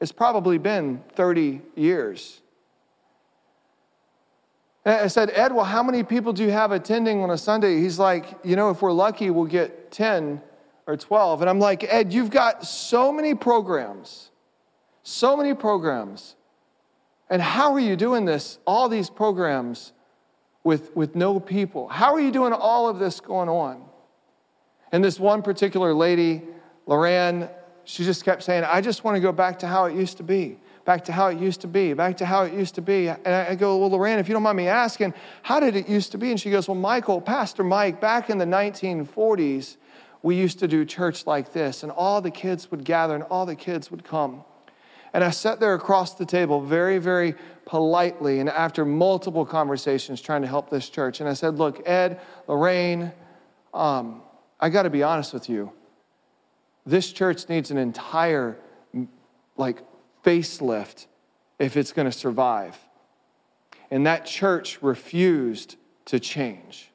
it's 0.00 0.12
probably 0.12 0.58
been 0.58 1.02
30 1.14 1.62
years. 1.76 2.40
And 4.84 4.94
I 4.96 5.06
said, 5.06 5.30
Ed, 5.30 5.52
well, 5.52 5.64
how 5.64 5.82
many 5.82 6.02
people 6.02 6.34
do 6.34 6.42
you 6.42 6.50
have 6.50 6.72
attending 6.72 7.22
on 7.22 7.30
a 7.30 7.38
Sunday? 7.38 7.80
He's 7.80 7.98
like, 7.98 8.34
you 8.44 8.56
know, 8.56 8.70
if 8.70 8.82
we're 8.82 8.92
lucky, 8.92 9.30
we'll 9.30 9.44
get 9.44 9.90
10 9.90 10.42
or 10.86 10.96
12. 10.96 11.42
And 11.42 11.50
I'm 11.50 11.58
like, 11.58 11.84
Ed, 11.84 12.12
you've 12.12 12.30
got 12.30 12.66
so 12.66 13.12
many 13.12 13.34
programs, 13.34 14.30
so 15.02 15.36
many 15.36 15.54
programs. 15.54 16.36
And 17.28 17.40
how 17.40 17.74
are 17.74 17.80
you 17.80 17.96
doing 17.96 18.24
this, 18.24 18.58
all 18.66 18.88
these 18.88 19.08
programs 19.08 19.92
with, 20.64 20.94
with 20.96 21.14
no 21.14 21.38
people? 21.38 21.88
How 21.88 22.14
are 22.14 22.20
you 22.20 22.32
doing 22.32 22.52
all 22.52 22.88
of 22.88 22.98
this 22.98 23.20
going 23.20 23.48
on? 23.48 23.84
And 24.92 25.04
this 25.04 25.20
one 25.20 25.42
particular 25.42 25.94
lady, 25.94 26.42
Loran, 26.88 27.48
she 27.84 28.04
just 28.04 28.24
kept 28.24 28.42
saying, 28.42 28.64
I 28.64 28.80
just 28.80 29.04
want 29.04 29.16
to 29.16 29.20
go 29.20 29.32
back 29.32 29.58
to 29.60 29.66
how 29.66 29.84
it 29.84 29.94
used 29.94 30.16
to 30.16 30.22
be, 30.22 30.58
back 30.84 31.04
to 31.04 31.12
how 31.12 31.28
it 31.28 31.38
used 31.38 31.60
to 31.62 31.68
be, 31.68 31.92
back 31.92 32.16
to 32.18 32.26
how 32.26 32.42
it 32.42 32.52
used 32.52 32.74
to 32.74 32.82
be. 32.82 33.08
And 33.08 33.28
I 33.28 33.54
go, 33.54 33.78
Well, 33.78 33.90
Loran, 33.90 34.18
if 34.18 34.28
you 34.28 34.32
don't 34.32 34.42
mind 34.42 34.56
me 34.56 34.68
asking, 34.68 35.14
how 35.42 35.60
did 35.60 35.76
it 35.76 35.88
used 35.88 36.12
to 36.12 36.18
be? 36.18 36.30
And 36.30 36.40
she 36.40 36.50
goes, 36.50 36.68
Well, 36.68 36.76
Michael, 36.76 37.20
Pastor 37.20 37.64
Mike, 37.64 38.00
back 38.00 38.30
in 38.30 38.38
the 38.38 38.44
1940s, 38.44 39.76
we 40.22 40.36
used 40.36 40.58
to 40.58 40.68
do 40.68 40.84
church 40.84 41.26
like 41.26 41.52
this, 41.52 41.82
and 41.82 41.90
all 41.90 42.20
the 42.20 42.30
kids 42.30 42.70
would 42.70 42.84
gather 42.84 43.14
and 43.14 43.24
all 43.24 43.46
the 43.46 43.56
kids 43.56 43.90
would 43.90 44.04
come. 44.04 44.44
And 45.12 45.24
I 45.24 45.30
sat 45.30 45.58
there 45.58 45.74
across 45.74 46.14
the 46.14 46.26
table 46.26 46.60
very, 46.60 46.98
very 46.98 47.34
politely, 47.64 48.40
and 48.40 48.48
after 48.48 48.84
multiple 48.84 49.44
conversations 49.44 50.20
trying 50.20 50.42
to 50.42 50.48
help 50.48 50.70
this 50.70 50.88
church, 50.88 51.20
and 51.20 51.28
I 51.28 51.32
said, 51.32 51.56
Look, 51.56 51.86
Ed, 51.88 52.20
Lorraine, 52.46 53.12
um, 53.74 54.22
I 54.60 54.68
got 54.68 54.82
to 54.82 54.90
be 54.90 55.02
honest 55.02 55.32
with 55.32 55.48
you. 55.48 55.72
This 56.86 57.12
church 57.12 57.48
needs 57.48 57.70
an 57.70 57.78
entire, 57.78 58.58
like, 59.56 59.82
facelift 60.24 61.06
if 61.58 61.76
it's 61.76 61.92
going 61.92 62.06
to 62.06 62.16
survive. 62.16 62.78
And 63.90 64.06
that 64.06 64.26
church 64.26 64.82
refused 64.82 65.76
to 66.06 66.20
change. 66.20 66.90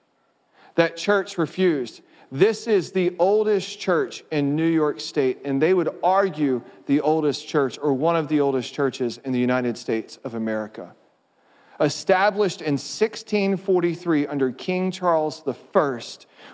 That 0.76 0.98
church 0.98 1.38
refused. 1.38 2.02
This 2.32 2.68
is 2.68 2.92
the 2.92 3.16
oldest 3.20 3.80
church 3.80 4.24
in 4.32 4.56
New 4.56 4.68
York 4.68 5.00
State, 5.00 5.40
and 5.46 5.62
they 5.62 5.74
would 5.74 5.90
argue 6.04 6.62
the 6.88 7.02
oldest 7.02 7.48
church 7.48 7.78
or 7.82 7.94
one 7.94 8.16
of 8.16 8.28
the 8.28 8.42
oldest 8.42 8.74
churches 8.74 9.20
in 9.24 9.32
the 9.32 9.40
United 9.40 9.78
States 9.78 10.18
of 10.24 10.34
America. 10.34 10.94
Established 11.80 12.62
in 12.62 12.74
1643 12.74 14.28
under 14.28 14.52
King 14.52 14.92
Charles 14.92 15.44
I, 15.46 16.00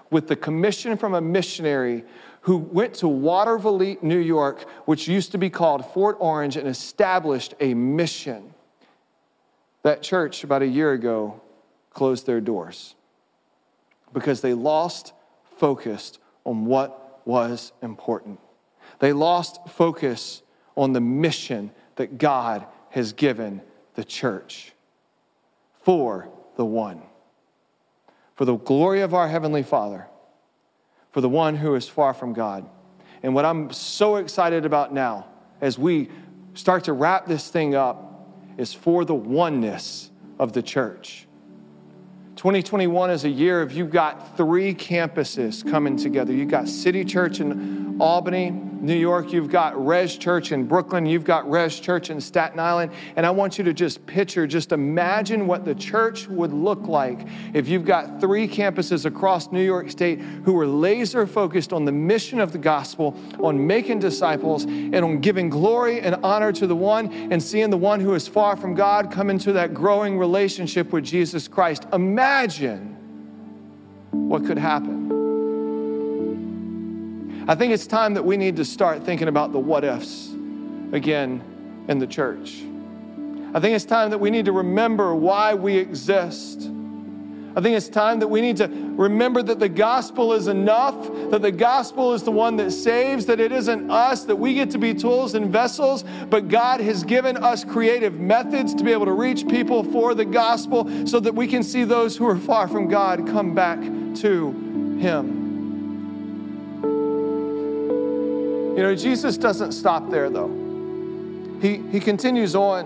with 0.09 0.27
the 0.27 0.35
commission 0.35 0.97
from 0.97 1.13
a 1.13 1.21
missionary 1.21 2.03
who 2.41 2.57
went 2.57 2.95
to 2.95 3.07
Waterville, 3.07 3.97
New 4.01 4.17
York, 4.17 4.67
which 4.85 5.07
used 5.07 5.31
to 5.31 5.37
be 5.37 5.49
called 5.49 5.85
Fort 5.93 6.17
Orange, 6.19 6.57
and 6.57 6.67
established 6.67 7.53
a 7.59 7.73
mission. 7.75 8.53
That 9.83 10.01
church, 10.01 10.43
about 10.43 10.63
a 10.63 10.67
year 10.67 10.91
ago, 10.91 11.39
closed 11.91 12.25
their 12.25 12.41
doors 12.41 12.95
because 14.13 14.41
they 14.41 14.53
lost 14.53 15.13
focused 15.61 16.17
on 16.43 16.65
what 16.65 17.21
was 17.23 17.71
important. 17.83 18.39
They 18.97 19.13
lost 19.13 19.59
focus 19.69 20.41
on 20.75 20.93
the 20.93 20.99
mission 20.99 21.69
that 21.97 22.17
God 22.17 22.65
has 22.89 23.13
given 23.13 23.61
the 23.93 24.03
church 24.03 24.73
for 25.83 26.27
the 26.55 26.65
one. 26.65 27.03
For 28.33 28.45
the 28.45 28.55
glory 28.55 29.01
of 29.01 29.13
our 29.13 29.27
Heavenly 29.27 29.61
Father, 29.61 30.07
for 31.11 31.21
the 31.21 31.29
one 31.29 31.55
who 31.55 31.75
is 31.75 31.87
far 31.87 32.15
from 32.15 32.33
God. 32.33 32.67
And 33.21 33.35
what 33.35 33.45
I'm 33.45 33.71
so 33.71 34.15
excited 34.15 34.65
about 34.65 34.91
now, 34.91 35.27
as 35.61 35.77
we 35.77 36.09
start 36.55 36.85
to 36.85 36.93
wrap 36.93 37.27
this 37.27 37.49
thing 37.49 37.75
up, 37.75 38.33
is 38.57 38.73
for 38.73 39.05
the 39.05 39.13
oneness 39.13 40.09
of 40.39 40.53
the 40.53 40.63
church. 40.63 41.27
2021 42.41 43.11
is 43.11 43.23
a 43.23 43.29
year 43.29 43.61
of 43.61 43.71
you've 43.71 43.91
got 43.91 44.35
three 44.35 44.73
campuses 44.73 45.63
coming 45.69 45.95
together. 45.95 46.33
You've 46.33 46.49
got 46.49 46.67
City 46.67 47.05
Church 47.05 47.39
in 47.39 48.01
Albany, 48.01 48.47
New 48.81 48.95
York. 48.95 49.31
You've 49.31 49.49
got 49.49 49.83
Res 49.85 50.17
Church 50.17 50.51
in 50.51 50.65
Brooklyn. 50.65 51.05
You've 51.05 51.23
got 51.23 51.49
Res 51.49 51.79
Church 51.79 52.09
in 52.09 52.19
Staten 52.19 52.59
Island. 52.59 52.91
And 53.15 53.25
I 53.25 53.29
want 53.29 53.57
you 53.57 53.63
to 53.63 53.73
just 53.73 54.05
picture, 54.05 54.47
just 54.47 54.71
imagine 54.71 55.45
what 55.47 55.65
the 55.65 55.75
church 55.75 56.27
would 56.27 56.51
look 56.51 56.87
like 56.87 57.27
if 57.53 57.67
you've 57.67 57.85
got 57.85 58.19
three 58.19 58.47
campuses 58.47 59.05
across 59.05 59.51
New 59.51 59.63
York 59.63 59.91
State 59.91 60.19
who 60.19 60.59
are 60.59 60.67
laser 60.67 61.27
focused 61.27 61.73
on 61.73 61.85
the 61.85 61.91
mission 61.91 62.39
of 62.39 62.51
the 62.51 62.57
gospel, 62.57 63.15
on 63.39 63.65
making 63.65 63.99
disciples, 63.99 64.65
and 64.65 64.95
on 64.95 65.19
giving 65.19 65.49
glory 65.49 66.01
and 66.01 66.15
honor 66.23 66.51
to 66.51 66.65
the 66.65 66.75
one 66.75 67.11
and 67.31 67.41
seeing 67.41 67.69
the 67.69 67.77
one 67.77 67.99
who 67.99 68.13
is 68.15 68.27
far 68.27 68.55
from 68.55 68.73
God 68.73 69.11
come 69.11 69.29
into 69.29 69.53
that 69.53 69.73
growing 69.73 70.17
relationship 70.17 70.91
with 70.91 71.03
Jesus 71.03 71.47
Christ. 71.47 71.85
Imagine 71.93 72.97
what 74.11 74.45
could 74.45 74.57
happen. 74.57 75.10
I 77.51 77.55
think 77.55 77.73
it's 77.73 77.85
time 77.85 78.13
that 78.13 78.23
we 78.23 78.37
need 78.37 78.55
to 78.55 78.63
start 78.63 79.03
thinking 79.03 79.27
about 79.27 79.51
the 79.51 79.59
what 79.59 79.83
ifs 79.83 80.29
again 80.93 81.43
in 81.89 81.99
the 81.99 82.07
church. 82.07 82.63
I 83.53 83.59
think 83.59 83.75
it's 83.75 83.83
time 83.83 84.09
that 84.11 84.19
we 84.19 84.29
need 84.29 84.45
to 84.45 84.53
remember 84.53 85.13
why 85.13 85.53
we 85.53 85.75
exist. 85.75 86.71
I 87.53 87.59
think 87.59 87.75
it's 87.75 87.89
time 87.89 88.19
that 88.19 88.29
we 88.29 88.39
need 88.39 88.55
to 88.55 88.69
remember 88.69 89.43
that 89.43 89.59
the 89.59 89.67
gospel 89.67 90.31
is 90.31 90.47
enough, 90.47 90.95
that 91.29 91.41
the 91.41 91.51
gospel 91.51 92.13
is 92.13 92.23
the 92.23 92.31
one 92.31 92.55
that 92.55 92.71
saves, 92.71 93.25
that 93.25 93.41
it 93.41 93.51
isn't 93.51 93.91
us, 93.91 94.23
that 94.23 94.37
we 94.37 94.53
get 94.53 94.71
to 94.71 94.77
be 94.77 94.93
tools 94.93 95.35
and 95.35 95.51
vessels, 95.51 96.05
but 96.29 96.47
God 96.47 96.79
has 96.79 97.03
given 97.03 97.35
us 97.35 97.65
creative 97.65 98.13
methods 98.17 98.73
to 98.75 98.83
be 98.85 98.93
able 98.93 99.07
to 99.07 99.11
reach 99.11 99.45
people 99.45 99.83
for 99.83 100.15
the 100.15 100.23
gospel 100.23 100.89
so 101.05 101.19
that 101.19 101.35
we 101.35 101.47
can 101.47 101.63
see 101.63 101.83
those 101.83 102.15
who 102.15 102.25
are 102.25 102.37
far 102.37 102.69
from 102.69 102.87
God 102.87 103.27
come 103.27 103.53
back 103.53 103.81
to 104.21 104.51
Him. 105.01 105.40
You 108.71 108.83
know, 108.83 108.95
Jesus 108.95 109.37
doesn't 109.37 109.73
stop 109.73 110.09
there 110.09 110.29
though. 110.29 110.47
He, 111.61 111.77
he 111.91 111.99
continues 111.99 112.55
on 112.55 112.85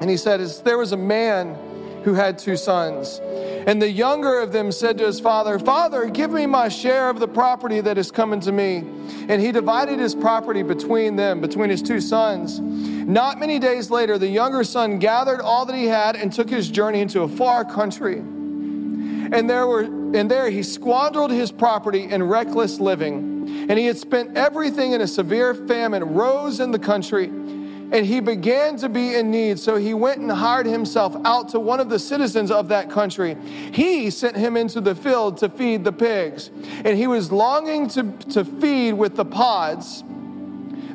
and 0.00 0.10
he 0.10 0.16
said, 0.16 0.40
There 0.64 0.76
was 0.76 0.92
a 0.92 0.96
man 0.96 1.56
who 2.04 2.12
had 2.12 2.38
two 2.38 2.56
sons. 2.56 3.18
And 3.66 3.80
the 3.80 3.90
younger 3.90 4.38
of 4.40 4.52
them 4.52 4.70
said 4.70 4.98
to 4.98 5.06
his 5.06 5.18
father, 5.18 5.58
Father, 5.58 6.06
give 6.06 6.30
me 6.30 6.44
my 6.44 6.68
share 6.68 7.08
of 7.08 7.18
the 7.18 7.26
property 7.26 7.80
that 7.80 7.96
is 7.96 8.10
coming 8.10 8.40
to 8.40 8.52
me. 8.52 8.84
And 9.28 9.40
he 9.40 9.52
divided 9.52 9.98
his 9.98 10.14
property 10.14 10.62
between 10.62 11.16
them, 11.16 11.40
between 11.40 11.70
his 11.70 11.80
two 11.80 12.02
sons. 12.02 12.60
Not 12.60 13.40
many 13.40 13.58
days 13.58 13.90
later, 13.90 14.18
the 14.18 14.28
younger 14.28 14.64
son 14.64 14.98
gathered 14.98 15.40
all 15.40 15.64
that 15.64 15.74
he 15.74 15.86
had 15.86 16.14
and 16.14 16.30
took 16.30 16.50
his 16.50 16.70
journey 16.70 17.00
into 17.00 17.22
a 17.22 17.28
far 17.28 17.64
country. 17.64 18.18
And 18.18 19.48
there 19.48 19.66
were 19.66 19.84
and 20.14 20.30
there 20.30 20.48
he 20.50 20.62
squandered 20.62 21.30
his 21.30 21.50
property 21.50 22.04
in 22.04 22.22
reckless 22.22 22.78
living 22.78 23.33
and 23.68 23.78
he 23.78 23.86
had 23.86 23.98
spent 23.98 24.36
everything 24.36 24.92
in 24.92 25.00
a 25.00 25.06
severe 25.06 25.54
famine, 25.54 26.14
rose 26.14 26.60
in 26.60 26.70
the 26.70 26.78
country, 26.78 27.26
and 27.26 28.04
he 28.04 28.20
began 28.20 28.76
to 28.76 28.88
be 28.88 29.14
in 29.14 29.30
need. 29.30 29.58
So 29.58 29.76
he 29.76 29.94
went 29.94 30.20
and 30.20 30.30
hired 30.30 30.66
himself 30.66 31.16
out 31.24 31.48
to 31.50 31.60
one 31.60 31.80
of 31.80 31.88
the 31.88 31.98
citizens 31.98 32.50
of 32.50 32.68
that 32.68 32.90
country. 32.90 33.36
He 33.72 34.10
sent 34.10 34.36
him 34.36 34.56
into 34.56 34.80
the 34.80 34.94
field 34.94 35.36
to 35.38 35.48
feed 35.48 35.84
the 35.84 35.92
pigs, 35.92 36.50
and 36.84 36.98
he 36.98 37.06
was 37.06 37.30
longing 37.30 37.88
to, 37.90 38.02
to 38.30 38.44
feed 38.44 38.94
with 38.94 39.16
the 39.16 39.24
pods 39.24 40.02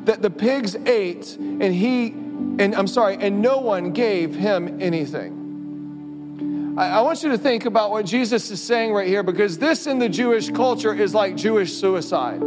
that 0.04 0.22
the 0.22 0.30
pigs 0.30 0.76
ate, 0.86 1.36
and 1.36 1.74
he, 1.74 2.08
and 2.08 2.74
I'm 2.74 2.86
sorry, 2.86 3.16
and 3.16 3.40
no 3.40 3.58
one 3.58 3.92
gave 3.92 4.34
him 4.34 4.80
anything. 4.80 5.39
I 6.76 7.00
want 7.00 7.22
you 7.22 7.30
to 7.30 7.38
think 7.38 7.66
about 7.66 7.90
what 7.90 8.06
Jesus 8.06 8.50
is 8.50 8.62
saying 8.62 8.92
right 8.92 9.06
here 9.06 9.22
because 9.22 9.58
this 9.58 9.86
in 9.86 9.98
the 9.98 10.08
Jewish 10.08 10.50
culture 10.50 10.94
is 10.94 11.14
like 11.14 11.36
Jewish 11.36 11.72
suicide. 11.72 12.40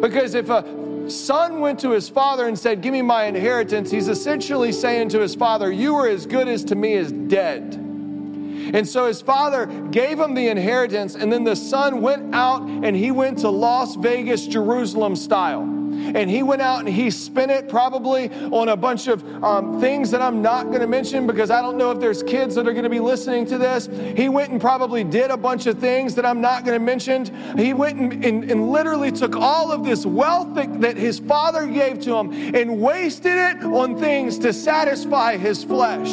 Because 0.00 0.34
if 0.34 0.48
a 0.48 1.10
son 1.10 1.60
went 1.60 1.80
to 1.80 1.90
his 1.90 2.08
father 2.08 2.46
and 2.46 2.56
said, 2.58 2.80
Give 2.80 2.92
me 2.92 3.02
my 3.02 3.24
inheritance, 3.24 3.90
he's 3.90 4.08
essentially 4.08 4.70
saying 4.70 5.08
to 5.10 5.20
his 5.20 5.34
father, 5.34 5.72
You 5.72 5.96
are 5.96 6.08
as 6.08 6.24
good 6.24 6.46
as 6.46 6.64
to 6.66 6.76
me 6.76 6.94
as 6.94 7.10
dead. 7.10 7.74
And 7.74 8.86
so 8.88 9.06
his 9.06 9.20
father 9.20 9.66
gave 9.90 10.20
him 10.20 10.34
the 10.34 10.46
inheritance, 10.48 11.16
and 11.16 11.32
then 11.32 11.42
the 11.42 11.56
son 11.56 12.00
went 12.00 12.34
out 12.34 12.62
and 12.62 12.94
he 12.94 13.10
went 13.10 13.38
to 13.38 13.50
Las 13.50 13.96
Vegas, 13.96 14.46
Jerusalem 14.46 15.16
style. 15.16 15.81
And 16.14 16.28
he 16.28 16.42
went 16.42 16.62
out 16.62 16.80
and 16.80 16.88
he 16.88 17.10
spent 17.10 17.50
it 17.50 17.68
probably 17.68 18.30
on 18.50 18.68
a 18.68 18.76
bunch 18.76 19.08
of 19.08 19.22
um, 19.44 19.80
things 19.80 20.10
that 20.10 20.22
I'm 20.22 20.42
not 20.42 20.66
going 20.66 20.80
to 20.80 20.86
mention 20.86 21.26
because 21.26 21.50
I 21.50 21.60
don't 21.60 21.76
know 21.76 21.90
if 21.90 22.00
there's 22.00 22.22
kids 22.22 22.54
that 22.54 22.66
are 22.66 22.72
going 22.72 22.84
to 22.84 22.90
be 22.90 23.00
listening 23.00 23.46
to 23.46 23.58
this. 23.58 23.88
He 24.16 24.28
went 24.28 24.50
and 24.50 24.60
probably 24.60 25.04
did 25.04 25.30
a 25.30 25.36
bunch 25.36 25.66
of 25.66 25.78
things 25.78 26.14
that 26.14 26.26
I'm 26.26 26.40
not 26.40 26.64
going 26.64 26.78
to 26.78 26.84
mention. 26.84 27.26
He 27.56 27.72
went 27.72 27.98
and, 27.98 28.24
and, 28.24 28.50
and 28.50 28.70
literally 28.70 29.12
took 29.12 29.36
all 29.36 29.72
of 29.72 29.84
this 29.84 30.04
wealth 30.04 30.54
that, 30.54 30.80
that 30.80 30.96
his 30.96 31.18
father 31.18 31.66
gave 31.66 32.00
to 32.00 32.16
him 32.16 32.32
and 32.54 32.80
wasted 32.80 33.36
it 33.36 33.62
on 33.64 33.98
things 33.98 34.38
to 34.40 34.52
satisfy 34.52 35.36
his 35.36 35.64
flesh. 35.64 36.10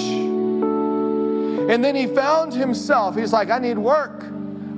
And 1.70 1.86
then 1.86 1.96
he 1.96 2.08
found 2.08 2.54
himself, 2.54 3.16
he's 3.16 3.32
like, 3.32 3.52
I 3.52 3.60
need 3.60 3.78
work. 3.78 4.29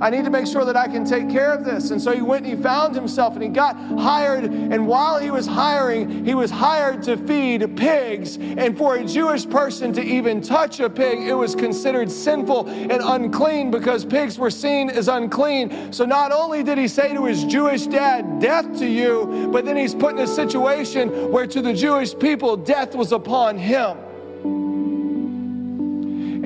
I 0.02 0.10
need 0.10 0.24
to 0.24 0.30
make 0.30 0.48
sure 0.48 0.64
that 0.64 0.74
I 0.74 0.88
can 0.88 1.04
take 1.04 1.30
care 1.30 1.52
of 1.52 1.64
this. 1.64 1.92
And 1.92 2.02
so 2.02 2.10
he 2.10 2.22
went 2.22 2.44
and 2.44 2.56
he 2.56 2.60
found 2.60 2.92
himself 2.92 3.34
and 3.34 3.42
he 3.42 3.48
got 3.48 3.76
hired. 3.76 4.42
And 4.42 4.84
while 4.84 5.20
he 5.20 5.30
was 5.30 5.46
hiring, 5.46 6.24
he 6.24 6.34
was 6.34 6.50
hired 6.50 7.04
to 7.04 7.16
feed 7.16 7.76
pigs. 7.76 8.36
And 8.36 8.76
for 8.76 8.96
a 8.96 9.04
Jewish 9.04 9.48
person 9.48 9.92
to 9.92 10.02
even 10.02 10.40
touch 10.40 10.80
a 10.80 10.90
pig, 10.90 11.20
it 11.20 11.34
was 11.34 11.54
considered 11.54 12.10
sinful 12.10 12.68
and 12.68 13.00
unclean 13.00 13.70
because 13.70 14.04
pigs 14.04 14.40
were 14.40 14.50
seen 14.50 14.90
as 14.90 15.06
unclean. 15.06 15.92
So 15.92 16.04
not 16.04 16.32
only 16.32 16.64
did 16.64 16.78
he 16.78 16.88
say 16.88 17.14
to 17.14 17.24
his 17.24 17.44
Jewish 17.44 17.86
dad, 17.86 18.40
Death 18.40 18.76
to 18.80 18.86
you, 18.88 19.50
but 19.52 19.64
then 19.64 19.76
he's 19.76 19.94
put 19.94 20.14
in 20.14 20.18
a 20.18 20.26
situation 20.26 21.30
where 21.30 21.46
to 21.46 21.62
the 21.62 21.72
Jewish 21.72 22.18
people, 22.18 22.56
death 22.56 22.96
was 22.96 23.12
upon 23.12 23.56
him. 23.56 23.96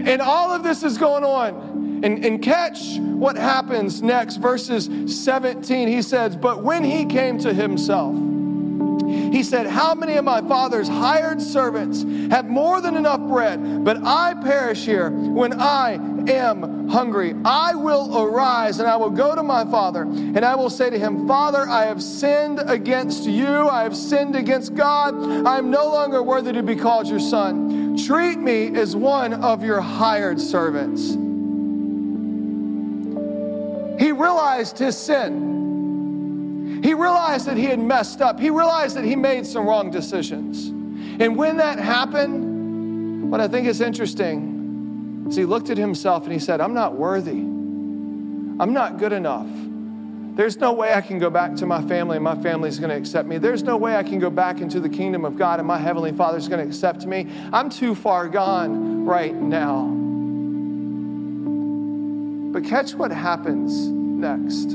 And 0.07 0.21
all 0.21 0.53
of 0.53 0.62
this 0.62 0.83
is 0.83 0.99
going 0.99 1.25
on. 1.25 1.66
And, 2.07 2.25
and 2.25 2.40
catch 2.40 2.99
what 2.99 3.35
happens 3.35 4.01
next, 4.01 4.37
verses 4.37 4.88
17. 5.25 5.88
He 5.88 6.03
says, 6.03 6.37
But 6.37 6.62
when 6.62 6.85
he 6.85 7.05
came 7.05 7.37
to 7.38 7.53
himself, 7.53 8.14
he 9.33 9.42
said, 9.42 9.66
How 9.66 9.92
many 9.92 10.14
of 10.14 10.25
my 10.25 10.40
father's 10.42 10.87
hired 10.87 11.42
servants 11.42 12.05
have 12.31 12.47
more 12.47 12.81
than 12.81 12.97
enough 12.97 13.19
bread, 13.23 13.85
but 13.85 13.97
I 14.05 14.35
perish 14.35 14.85
here 14.85 15.11
when 15.11 15.61
I 15.61 15.95
am 16.31 16.88
hungry? 16.88 17.35
I 17.45 17.75
will 17.75 18.16
arise 18.16 18.79
and 18.79 18.88
I 18.88 18.95
will 18.95 19.11
go 19.11 19.35
to 19.35 19.42
my 19.42 19.64
father, 19.64 20.03
and 20.03 20.45
I 20.45 20.55
will 20.55 20.71
say 20.71 20.88
to 20.88 20.99
him, 21.01 21.27
Father, 21.27 21.69
I 21.69 21.87
have 21.87 22.01
sinned 22.01 22.61
against 22.71 23.25
you, 23.25 23.69
I 23.69 23.83
have 23.83 23.97
sinned 23.97 24.37
against 24.37 24.77
God, 24.77 25.12
I 25.45 25.59
am 25.59 25.73
no 25.73 25.87
longer 25.87 26.23
worthy 26.23 26.53
to 26.53 26.62
be 26.62 26.77
called 26.77 27.09
your 27.09 27.19
son. 27.19 27.97
Treat 27.97 28.38
me 28.38 28.77
as 28.77 28.95
one 28.95 29.35
of 29.35 29.64
your 29.64 29.81
hired 29.81 30.40
servants. 30.40 31.26
Realized 34.17 34.79
his 34.79 34.97
sin. 34.97 36.81
He 36.83 36.95
realized 36.95 37.47
that 37.47 37.57
he 37.57 37.65
had 37.65 37.79
messed 37.79 38.21
up. 38.21 38.39
He 38.39 38.51
realized 38.51 38.97
that 38.97 39.05
he 39.05 39.17
made 39.17 39.47
some 39.47 39.67
wrong 39.67 39.91
decisions. 39.91 40.69
And 41.21 41.37
when 41.37 41.57
that 41.57 41.79
happened, 41.79 43.31
what 43.31 43.41
I 43.41 43.49
think 43.49 43.67
is 43.67 43.81
interesting 43.81 45.27
is 45.29 45.37
he 45.37 45.45
looked 45.45 45.71
at 45.71 45.79
himself 45.79 46.25
and 46.25 46.33
he 46.33 46.39
said, 46.39 46.61
I'm 46.61 46.75
not 46.75 46.95
worthy. 46.95 47.41
I'm 47.41 48.73
not 48.73 48.99
good 48.99 49.13
enough. 49.13 49.49
There's 50.37 50.59
no 50.59 50.73
way 50.73 50.93
I 50.93 51.01
can 51.01 51.19
go 51.19 51.31
back 51.31 51.55
to 51.57 51.67
my 51.67 51.83
family 51.89 52.17
and 52.17 52.25
my 52.25 52.41
family's 52.43 52.79
going 52.79 52.91
to 52.91 52.97
accept 52.97 53.27
me. 53.27 53.39
There's 53.39 53.63
no 53.63 53.77
way 53.77 53.97
I 53.97 54.03
can 54.03 54.19
go 54.19 54.29
back 54.29 54.61
into 54.61 54.81
the 54.81 54.89
kingdom 54.89 55.25
of 55.25 55.39
God 55.39 55.61
and 55.61 55.67
my 55.67 55.79
heavenly 55.79 56.13
Father's 56.13 56.47
going 56.47 56.61
to 56.61 56.67
accept 56.67 57.07
me. 57.07 57.27
I'm 57.53 57.71
too 57.71 57.95
far 57.95 58.29
gone 58.29 59.07
right 59.07 59.35
now. 59.35 59.87
But 62.53 62.69
catch 62.69 62.95
what 62.95 63.11
happens 63.11 63.96
next. 64.17 64.73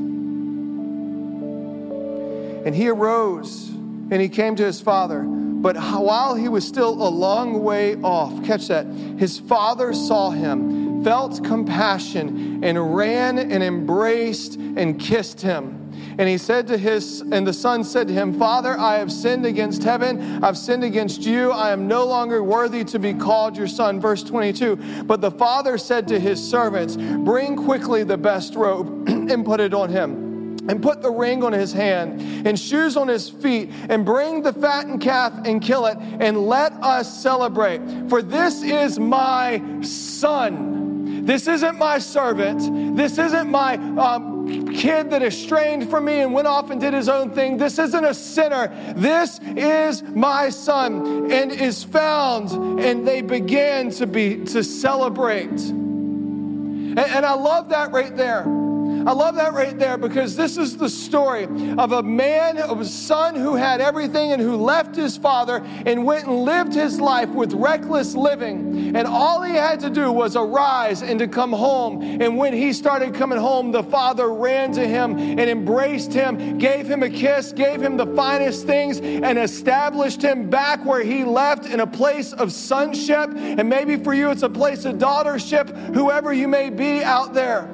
And 2.66 2.76
he 2.76 2.90
arose 2.90 3.70
and 4.12 4.22
he 4.22 4.30
came 4.30 4.56
to 4.58 4.64
his 4.64 4.80
father. 4.82 5.22
But 5.22 5.78
while 5.78 6.36
he 6.36 6.50
was 6.50 6.68
still 6.68 6.90
a 6.90 7.10
long 7.10 7.64
way 7.64 7.96
off, 7.98 8.44
catch 8.44 8.68
that, 8.68 8.86
his 9.18 9.40
father 9.40 9.94
saw 9.94 10.32
him, 10.32 11.04
felt 11.04 11.44
compassion, 11.44 12.64
and 12.64 12.96
ran 12.96 13.38
and 13.38 13.64
embraced 13.64 14.56
and 14.56 15.00
kissed 15.00 15.42
him. 15.42 15.82
And 16.18 16.28
he 16.28 16.38
said 16.38 16.68
to 16.68 16.78
his, 16.78 17.22
and 17.22 17.48
the 17.48 17.54
son 17.54 17.84
said 17.84 18.08
to 18.08 18.14
him, 18.14 18.38
Father, 18.38 18.78
I 18.78 18.98
have 18.98 19.12
sinned 19.12 19.46
against 19.46 19.84
heaven. 19.84 20.44
I've 20.44 20.58
sinned 20.58 20.84
against 20.84 21.22
you. 21.22 21.52
I 21.52 21.72
am 21.72 21.88
no 21.88 22.06
longer 22.06 22.44
worthy 22.44 22.84
to 22.86 23.00
be 23.00 23.14
called 23.14 23.56
your 23.56 23.68
son. 23.68 24.00
Verse 24.00 24.24
22. 24.24 25.04
But 25.04 25.22
the 25.22 25.32
father 25.32 25.78
said 25.78 26.08
to 26.10 26.20
his 26.20 26.44
servants, 26.44 26.96
Bring 26.96 27.56
quickly 27.56 28.04
the 28.04 28.18
best 28.18 28.56
robe 28.56 29.01
and 29.32 29.46
put 29.46 29.60
it 29.60 29.74
on 29.74 29.90
him 29.90 30.32
and 30.68 30.82
put 30.82 31.02
the 31.02 31.12
ring 31.12 31.44
on 31.44 31.54
his 31.54 31.74
hand 31.74 32.22
and 32.46 32.60
shoes 32.60 32.96
on 32.96 33.08
his 33.08 33.30
feet 33.30 33.70
and 33.90 34.06
bring 34.06 34.44
the 34.44 34.54
fattened 34.54 35.02
calf 35.02 35.34
and 35.46 35.62
kill 35.62 35.86
it 35.86 35.98
and 35.98 36.46
let 36.48 36.72
us 36.84 37.22
celebrate. 37.22 37.82
For 38.10 38.22
this 38.22 38.62
is 38.62 39.00
my 39.00 39.62
son. 39.82 41.26
This 41.26 41.48
isn't 41.48 41.78
my 41.78 42.00
servant. 42.00 42.96
This 42.96 43.18
isn't 43.18 43.50
my 43.50 43.76
um, 43.76 44.68
kid 44.74 45.12
that 45.12 45.22
estranged 45.22 45.90
from 45.90 46.06
me 46.06 46.20
and 46.20 46.34
went 46.34 46.48
off 46.48 46.72
and 46.72 46.82
did 46.82 46.94
his 46.94 47.10
own 47.10 47.32
thing. 47.32 47.58
This 47.58 47.78
isn't 47.78 48.06
a 48.06 48.14
sinner. 48.14 48.94
This 48.96 49.40
is 49.56 50.04
my 50.04 50.50
son 50.50 51.32
and 51.32 51.52
is 51.52 51.84
found. 51.84 52.52
And 52.80 53.08
they 53.08 53.22
began 53.22 53.92
to 53.92 54.08
be 54.08 54.46
to 54.46 54.64
celebrate. 54.64 55.50
And, 55.50 57.00
and 57.00 57.26
I 57.26 57.34
love 57.34 57.70
that 57.70 57.92
right 57.92 58.16
there 58.16 58.46
I 59.08 59.14
love 59.14 59.36
that 59.36 59.54
right 59.54 59.78
there 59.78 59.98
because 59.98 60.36
this 60.36 60.58
is 60.58 60.78
the 60.78 60.90
story 60.90 61.46
of 61.78 61.92
a 61.92 62.04
man, 62.04 62.58
of 62.58 62.82
a 62.82 62.86
son 62.86 63.36
who 63.36 63.56
had 63.56 63.82
everything 63.82 64.32
and 64.32 64.42
who 64.42 64.56
left 64.58 64.96
his 64.96 65.18
father 65.18 65.64
and 65.86 66.06
went 66.06 66.28
and 66.28 66.44
lived 66.44 66.74
his 66.74 67.02
life 67.02 67.30
with 67.30 67.54
reckless 67.54 68.14
living. 68.16 68.96
And 68.96 69.08
all 69.08 69.42
he 69.42 69.54
had 69.54 69.80
to 69.82 69.90
do 69.90 70.12
was 70.12 70.36
arise 70.36 71.02
and 71.02 71.18
to 71.20 71.28
come 71.28 71.52
home. 71.52 72.02
And 72.22 72.38
when 72.38 72.54
he 72.54 72.74
started 72.74 73.16
coming 73.16 73.40
home, 73.40 73.72
the 73.72 73.84
father 73.84 74.32
ran 74.32 74.72
to 74.74 74.88
him 74.88 75.18
and 75.18 75.42
embraced 75.42 76.14
him, 76.14 76.58
gave 76.58 76.88
him 76.88 77.04
a 77.04 77.10
kiss, 77.10 77.52
gave 77.52 77.82
him 77.82 77.98
the 77.98 78.08
finest 78.16 78.66
things, 78.66 79.00
and 79.00 79.38
established 79.38 80.22
him 80.22 80.50
back 80.50 80.86
where 80.86 81.04
he 81.04 81.24
left 81.24 81.66
in 81.66 81.80
a 81.80 81.88
place 81.88 82.34
of 82.34 82.52
sonship. 82.52 83.32
And 83.36 83.68
maybe 83.68 83.98
for 83.98 84.14
you, 84.14 84.30
it's 84.30 84.44
a 84.44 84.50
place 84.50 84.86
of 84.86 84.96
daughtership, 84.96 85.94
whoever 85.94 86.32
you 86.34 86.48
may 86.48 86.70
be 86.70 87.04
out 87.04 87.34
there. 87.34 87.70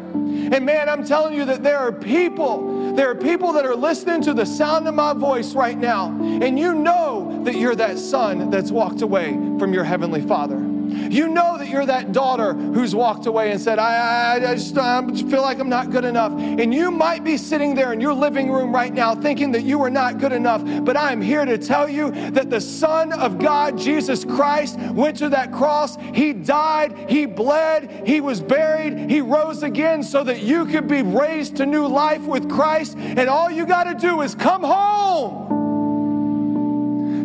And 0.52 0.66
man, 0.66 0.88
I'm 0.90 1.06
telling 1.06 1.34
you 1.34 1.46
that 1.46 1.64
there 1.64 1.78
are 1.78 1.92
people, 1.92 2.94
there 2.94 3.10
are 3.10 3.16
people 3.16 3.54
that 3.54 3.66
are 3.66 3.76
listening 3.76 4.22
to 4.24 4.34
the 4.34 4.46
sound 4.46 4.88
of 4.88 4.96
my 4.96 5.14
voice 5.14 5.54
right 5.54 5.78
now, 5.78 6.10
and 6.22 6.58
you 6.58 6.74
know 6.74 7.42
that 7.44 7.56
you're 7.56 7.76
that 7.76 8.00
son 8.00 8.50
that's 8.50 8.72
walked 8.72 9.02
away 9.02 9.32
from 9.60 9.74
your 9.74 9.84
heavenly 9.84 10.22
father. 10.22 10.67
You 10.90 11.28
know 11.28 11.58
that 11.58 11.70
you're 11.70 11.86
that 11.86 12.12
daughter 12.12 12.54
who's 12.54 12.96
walked 12.96 13.26
away 13.26 13.52
and 13.52 13.60
said, 13.60 13.80
I, 13.80 14.38
I, 14.38 14.52
I 14.52 14.56
just 14.56 14.78
I 14.78 15.06
feel 15.30 15.42
like 15.42 15.60
I'm 15.60 15.70
not 15.70 15.90
good 15.92 16.06
enough. 16.06 16.32
And 16.34 16.74
you 16.74 16.92
might 16.92 17.24
be 17.24 17.38
sitting 17.38 17.76
there 17.76 17.94
in 17.94 18.02
your 18.02 18.14
living 18.14 18.52
room 18.52 18.74
right 18.74 18.94
now 18.94 19.16
thinking 19.16 19.52
that 19.54 19.64
you 19.64 19.82
are 19.82 19.90
not 19.90 20.20
good 20.20 20.32
enough. 20.32 20.64
But 20.84 20.98
I 20.98 21.12
am 21.12 21.22
here 21.22 21.46
to 21.46 21.58
tell 21.58 21.90
you 21.90 22.12
that 22.32 22.50
the 22.50 22.62
Son 22.62 23.14
of 23.14 23.40
God, 23.40 23.78
Jesus 23.78 24.24
Christ, 24.26 24.80
went 24.80 25.18
to 25.18 25.30
that 25.30 25.52
cross. 25.52 25.98
He 26.14 26.34
died, 26.34 27.10
He 27.10 27.26
bled, 27.26 28.08
He 28.08 28.22
was 28.22 28.42
buried, 28.42 29.10
He 29.10 29.22
rose 29.22 29.64
again 29.64 30.04
so 30.04 30.24
that 30.24 30.42
you 30.42 30.66
could 30.66 30.88
be 30.88 31.02
raised 31.02 31.58
to 31.58 31.66
new 31.66 31.88
life 31.88 32.22
with 32.22 32.50
Christ. 32.50 32.96
And 32.98 33.28
all 33.30 33.50
you 33.52 33.66
got 33.66 33.86
to 33.86 33.94
do 33.96 34.22
is 34.22 34.36
come 34.36 34.64
home. 34.64 35.48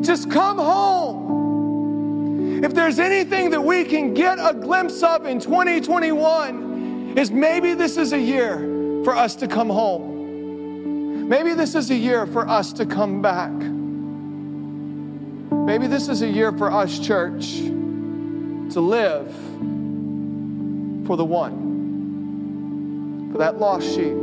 Just 0.02 0.30
come 0.30 0.58
home. 0.58 1.21
If 2.62 2.74
there's 2.74 2.98
anything 3.00 3.50
that 3.50 3.60
we 3.60 3.84
can 3.84 4.14
get 4.14 4.38
a 4.38 4.54
glimpse 4.54 5.02
of 5.02 5.26
in 5.26 5.40
2021, 5.40 7.18
is 7.18 7.32
maybe 7.32 7.74
this 7.74 7.96
is 7.96 8.12
a 8.12 8.18
year 8.18 8.58
for 9.02 9.16
us 9.16 9.34
to 9.36 9.48
come 9.48 9.68
home. 9.68 11.28
Maybe 11.28 11.54
this 11.54 11.74
is 11.74 11.90
a 11.90 11.96
year 11.96 12.24
for 12.24 12.48
us 12.48 12.72
to 12.74 12.86
come 12.86 13.20
back. 13.20 13.50
Maybe 15.66 15.88
this 15.88 16.08
is 16.08 16.22
a 16.22 16.28
year 16.28 16.52
for 16.52 16.70
us, 16.70 17.00
church, 17.00 17.56
to 17.56 18.80
live 18.80 19.34
for 21.06 21.16
the 21.16 21.24
one, 21.24 23.32
for 23.32 23.38
that 23.38 23.58
lost 23.58 23.88
sheep, 23.88 24.14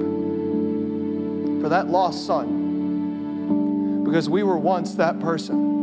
for 1.61 1.67
that 1.67 1.89
lost 1.89 2.25
son, 2.25 4.05
because 4.05 4.29
we 4.29 4.43
were 4.43 4.57
once 4.57 4.95
that 4.95 5.19
person. 5.19 5.78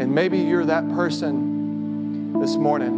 And 0.00 0.14
maybe 0.14 0.38
you're 0.38 0.64
that 0.64 0.88
person 0.94 2.40
this 2.40 2.56
morning. 2.56 2.88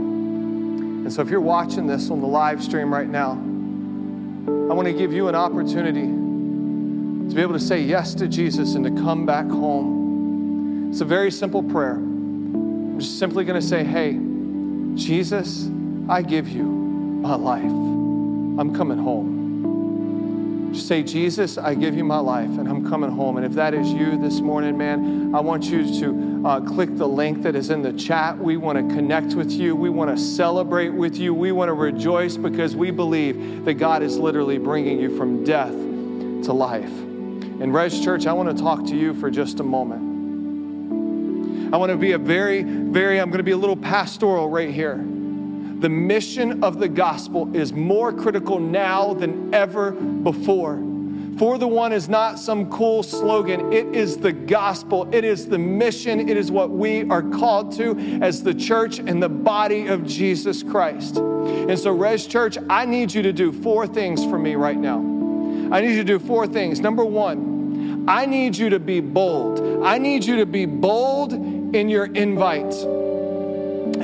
And 1.05 1.13
so 1.13 1.21
if 1.21 1.31
you're 1.31 1.41
watching 1.41 1.89
this 1.89 2.11
on 2.11 2.21
the 2.21 2.29
live 2.29 2.63
stream 2.63 2.95
right 2.95 3.09
now, 3.09 3.33
I 3.33 4.75
want 4.75 4.87
to 4.87 4.95
give 4.95 5.13
you 5.13 5.27
an 5.27 5.35
opportunity 5.35 6.07
to 6.07 7.35
be 7.35 7.43
able 7.43 7.55
to 7.55 7.61
say 7.61 7.81
yes 7.81 8.15
to 8.15 8.29
Jesus 8.29 8.77
and 8.77 8.85
to 8.85 9.03
come 9.03 9.27
back 9.27 9.49
home. 9.49 10.91
It's 10.91 11.01
a 11.01 11.05
very 11.05 11.33
simple 11.33 11.65
prayer. 11.65 11.97
I'm 11.97 13.01
just 13.01 13.19
simply 13.19 13.45
going 13.45 13.61
to 13.61 13.67
say, 13.67 13.83
hey, 13.83 14.17
Jesus, 14.95 15.69
I 16.09 16.23
give 16.23 16.49
you 16.49 16.63
my 16.63 17.35
life. 17.35 17.65
I'm 17.65 18.73
coming 18.77 18.99
home. 18.99 19.42
Just 20.73 20.89
say, 20.89 21.03
Jesus, 21.03 21.59
I 21.59 21.75
give 21.75 21.95
you 21.95 22.03
my 22.03 22.19
life 22.19 22.49
and 22.49 22.67
I'm 22.67 22.89
coming 22.89 23.11
home. 23.11 23.37
And 23.37 23.45
if 23.45 23.53
that 23.53 23.75
is 23.75 23.93
you 23.93 24.17
this 24.17 24.41
morning, 24.41 24.79
man, 24.79 25.35
I 25.35 25.41
want 25.41 25.65
you 25.65 25.85
to 26.01 26.43
uh, 26.47 26.61
click 26.61 26.97
the 26.97 27.07
link 27.07 27.43
that 27.43 27.55
is 27.55 27.69
in 27.69 27.83
the 27.83 27.93
chat. 27.93 28.39
We 28.39 28.57
want 28.57 28.79
to 28.79 28.95
connect 28.95 29.35
with 29.35 29.53
you. 29.53 29.77
We 29.77 29.91
want 29.91 30.17
to 30.17 30.23
celebrate 30.23 30.89
with 30.89 31.17
you. 31.17 31.35
We 31.35 31.53
want 31.53 31.69
to 31.69 31.75
rejoice 31.75 32.39
because 32.39 32.75
we 32.75 32.91
believe 32.91 33.67
that 33.67 33.75
God 33.75 34.03
is 34.03 34.17
literally 34.17 34.57
bringing 34.57 34.99
you 34.99 35.15
from 35.17 35.45
death 35.45 35.73
to 35.73 36.53
life. 36.55 36.91
And 36.91 37.75
Res 37.75 38.03
Church, 38.03 38.27
I 38.27 38.33
want 38.33 38.57
to 38.57 38.63
talk 38.63 38.87
to 38.87 38.97
you 38.97 39.13
for 39.13 39.31
just 39.31 39.61
a 39.61 39.63
moment. 39.63 40.13
I 41.75 41.77
want 41.77 41.93
to 41.93 41.99
be 41.99 42.13
a 42.13 42.19
very, 42.19 42.63
very, 42.63 43.21
I'm 43.21 43.29
going 43.29 43.39
to 43.39 43.45
be 43.45 43.53
a 43.53 43.57
little 43.59 43.77
pastoral 43.77 44.49
right 44.49 44.71
here. 44.71 45.05
The 45.83 45.89
mission 45.89 46.63
of 46.63 46.79
the 46.79 46.87
gospel 46.87 47.55
is 47.57 47.73
more 47.73 48.13
critical 48.13 48.61
now 48.61 49.15
than 49.15 49.53
ever 49.53 49.91
before. 49.91 50.77
For 51.39 51.59
the 51.59 51.67
one 51.67 51.93
is 51.93 52.09
not 52.09 52.39
some 52.39 52.71
cool 52.71 53.03
slogan. 53.03 53.73
It 53.73 53.87
is 53.93 54.17
the 54.17 54.33
gospel. 54.33 55.13
It 55.13 55.25
is 55.25 55.49
the 55.49 55.59
mission. 55.59 56.29
It 56.29 56.37
is 56.37 56.53
what 56.53 56.71
we 56.71 57.03
are 57.11 57.23
called 57.23 57.73
to 57.79 57.99
as 58.23 58.45
the 58.45 58.55
church 58.55 59.01
and 59.01 59.21
the 59.21 59.29
body 59.29 59.89
of 59.89 60.07
Jesus 60.07 60.63
Christ. 60.63 61.17
And 61.17 61.77
so, 61.77 61.91
Res 61.91 62.29
Church, 62.29 62.57
I 62.71 62.85
need 62.85 63.13
you 63.13 63.23
to 63.23 63.33
do 63.33 63.51
four 63.51 63.89
things 63.89 64.25
for 64.25 64.39
me 64.39 64.55
right 64.55 64.79
now. 64.79 64.99
I 65.73 65.81
need 65.81 65.97
you 65.97 66.05
to 66.05 66.05
do 66.05 66.21
four 66.21 66.47
things. 66.47 66.79
Number 66.79 67.05
one, 67.05 68.05
I 68.07 68.25
need 68.25 68.57
you 68.57 68.71
to 68.71 68.79
be 68.79 69.01
bold. 69.01 69.85
I 69.85 69.99
need 69.99 70.25
you 70.25 70.37
to 70.37 70.47
be 70.47 70.65
bold 70.65 71.33
in 71.33 71.89
your 71.89 72.05
invite. 72.05 72.73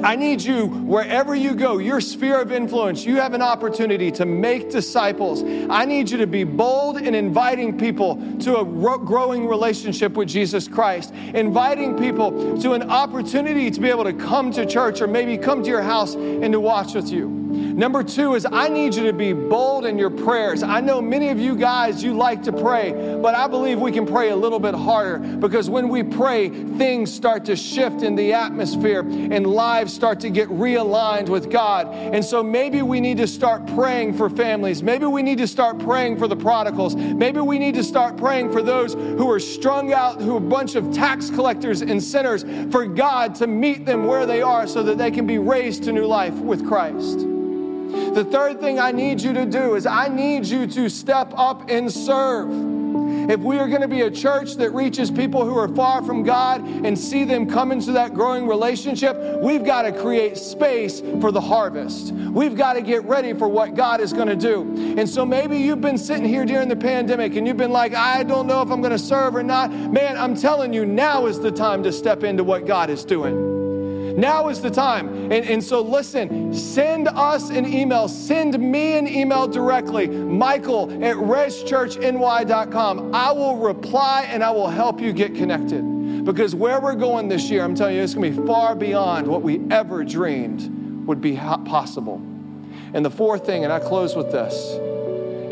I 0.03 0.17
need 0.17 0.43
you, 0.43 0.67
wherever 0.67 1.35
you 1.35 1.55
go, 1.55 1.79
your 1.79 2.01
sphere 2.01 2.41
of 2.41 2.53
influence, 2.53 3.05
you 3.05 3.17
have 3.17 3.35
an 3.35 3.43
opportunity 3.43 4.11
to 4.13 4.25
make 4.25 4.71
disciples. 4.71 5.43
I 5.71 5.85
need 5.85 6.11
you 6.11 6.19
to 6.19 6.27
be 6.27 6.45
bold 6.45 6.99
in 6.99 7.15
inviting 7.15 7.79
people 7.79 8.17
to 8.41 8.59
a 8.59 8.65
growing 8.65 9.47
relationship 9.47 10.15
with 10.15 10.29
Jesus 10.29 10.69
Christ, 10.69 11.13
inviting 11.35 11.97
people 11.97 12.59
to 12.61 12.73
an 12.73 12.91
opportunity 12.91 13.71
to 13.71 13.81
be 13.81 13.89
able 13.89 14.05
to 14.05 14.13
come 14.13 14.51
to 14.53 14.67
church 14.67 15.01
or 15.01 15.07
maybe 15.07 15.37
come 15.37 15.63
to 15.63 15.69
your 15.69 15.83
house 15.83 16.15
and 16.15 16.53
to 16.53 16.61
watch 16.61 16.95
with 16.95 17.11
you. 17.11 17.38
Number 17.49 18.03
two 18.03 18.35
is 18.35 18.47
I 18.51 18.69
need 18.69 18.95
you 18.95 19.05
to 19.05 19.13
be 19.13 19.33
bold 19.33 19.87
in 19.87 19.99
your 19.99 20.11
prayers. 20.11 20.63
I 20.63 20.81
know 20.81 21.01
many 21.01 21.29
of 21.29 21.39
you 21.39 21.57
guys, 21.57 22.03
you 22.03 22.13
like 22.13 22.43
to 22.45 22.53
pray, 22.53 23.19
but 23.23 23.35
I 23.35 23.47
believe 23.47 23.81
we 23.81 23.91
can 23.93 24.07
pray 24.07 24.31
a 24.31 24.37
little 24.37 24.59
bit 24.59 24.75
harder 24.75 25.19
because 25.19 25.71
when 25.71 25.89
we 25.89 26.03
pray, 26.03 26.49
things 26.49 27.13
start 27.13 27.45
to 27.47 27.57
shift 27.57 28.03
in 28.03 28.15
the 28.17 28.33
atmosphere 28.33 29.01
and 29.01 29.47
lives 29.47 29.93
start 29.93 30.21
to 30.21 30.31
get 30.31 30.49
realigned 30.49 31.29
with 31.29 31.51
God. 31.51 31.89
And 31.89 32.25
so 32.25 32.43
maybe 32.43 32.83
we 32.83 33.01
need 33.01 33.17
to 33.19 33.27
start 33.27 33.67
praying 33.69 34.15
for 34.17 34.29
families. 34.29 34.83
Maybe 34.83 35.07
we 35.07 35.23
need 35.23 35.39
to 35.39 35.47
start 35.47 35.79
praying 35.79 36.19
for 36.19 36.29
the 36.29 36.37
prodigals. 36.37 36.97
Maybe 36.97 37.41
we 37.41 37.59
need 37.59 37.75
to 37.75 37.85
start 37.85 38.17
praying 38.17 38.53
for 38.53 38.63
those 38.63 38.95
who 38.95 39.31
are 39.31 39.41
strung 39.41 39.93
out, 39.93 40.21
who 40.21 40.35
are 40.35 40.39
a 40.39 40.41
bunch 40.41 40.75
of 40.75 40.93
tax 40.93 41.31
collectors 41.31 41.81
and 41.81 42.03
sinners, 42.03 42.45
for 42.71 42.87
God 42.87 43.35
to 43.37 43.47
meet 43.47 43.87
them 43.87 44.05
where 44.05 44.27
they 44.27 44.43
are 44.43 44.67
so 44.67 44.83
that 44.83 44.99
they 44.99 45.11
can 45.11 45.27
be 45.27 45.39
raised 45.39 45.85
to 45.85 45.93
new 45.93 46.07
life 46.07 46.35
with 46.35 46.67
Christ. 46.67 47.27
The 48.15 48.25
third 48.25 48.61
thing 48.61 48.79
I 48.79 48.93
need 48.93 49.21
you 49.21 49.33
to 49.33 49.47
do 49.47 49.75
is 49.75 49.87
I 49.87 50.09
need 50.09 50.47
you 50.47 50.67
to 50.67 50.89
step 50.89 51.33
up 51.37 51.71
and 51.71 51.91
serve. 51.91 52.79
If 53.31 53.41
we 53.41 53.59
are 53.59 53.69
going 53.69 53.83
to 53.83 53.89
be 53.89 54.01
a 54.03 54.11
church 54.11 54.55
that 54.55 54.71
reaches 54.71 55.11
people 55.11 55.45
who 55.45 55.57
are 55.59 55.69
far 55.69 56.03
from 56.03 56.23
God 56.23 56.63
and 56.63 56.99
see 56.99 57.25
them 57.25 57.47
come 57.47 57.73
into 57.73 57.93
that 57.93 58.15
growing 58.15 58.47
relationship, 58.47 59.19
we've 59.43 59.65
got 59.65 59.83
to 59.83 59.93
create 59.93 60.39
space 60.39 61.01
for 61.21 61.31
the 61.31 61.41
harvest. 61.41 62.13
We've 62.13 62.57
got 62.57 62.73
to 62.73 62.81
get 62.81 63.05
ready 63.05 63.35
for 63.35 63.47
what 63.47 63.75
God 63.75 64.01
is 64.01 64.15
going 64.15 64.29
to 64.29 64.37
do. 64.37 64.63
And 64.99 65.07
so 65.07 65.27
maybe 65.27 65.59
you've 65.59 65.83
been 65.83 65.99
sitting 65.99 66.25
here 66.25 66.47
during 66.47 66.69
the 66.69 66.77
pandemic 66.77 67.37
and 67.37 67.47
you've 67.47 67.59
been 67.59 67.73
like, 67.73 67.95
I 67.95 68.23
don't 68.23 68.47
know 68.47 68.63
if 68.63 68.71
I'm 68.71 68.81
going 68.81 68.93
to 68.93 68.99
serve 68.99 69.37
or 69.37 69.43
not. 69.43 69.71
Man, 69.71 70.17
I'm 70.17 70.35
telling 70.35 70.73
you, 70.73 70.87
now 70.87 71.27
is 71.27 71.39
the 71.39 71.53
time 71.53 71.83
to 71.83 71.93
step 71.93 72.25
into 72.25 72.45
what 72.45 72.67
God 72.67 72.89
is 72.89 73.05
doing. 73.05 73.48
Now 74.19 74.49
is 74.49 74.61
the 74.61 74.71
time. 74.71 75.31
And, 75.31 75.47
and 75.47 75.63
so 75.63 75.81
listen, 75.81 76.53
send 76.53 77.07
us 77.07 77.51
an 77.51 77.73
email. 77.73 78.09
Send 78.09 78.59
me 78.59 78.99
an 78.99 79.07
email 79.07 79.47
directly, 79.47 80.09
Michael 80.09 80.91
at 81.05 81.15
reschurchny.com. 81.15 83.15
I 83.15 83.31
will 83.31 83.59
reply 83.59 84.27
and 84.29 84.43
I 84.43 84.51
will 84.51 84.69
help 84.69 85.01
you 85.01 85.13
get 85.13 85.37
connected. 85.37 86.25
Because 86.25 86.53
where 86.53 86.81
we're 86.81 86.97
going 86.97 87.29
this 87.29 87.49
year, 87.49 87.63
I'm 87.63 87.77
telling 87.77 87.95
you, 87.95 88.03
it's 88.03 88.15
going 88.15 88.35
to 88.35 88.41
be 88.41 88.47
far 88.47 88.75
beyond 88.75 89.29
what 89.29 89.43
we 89.43 89.61
ever 89.71 90.03
dreamed 90.03 91.07
would 91.07 91.21
be 91.21 91.37
possible. 91.37 92.17
And 92.95 93.05
the 93.05 93.11
fourth 93.11 93.47
thing, 93.47 93.63
and 93.63 93.73
I 93.73 93.79
close 93.79 94.17
with 94.17 94.33
this, 94.33 94.55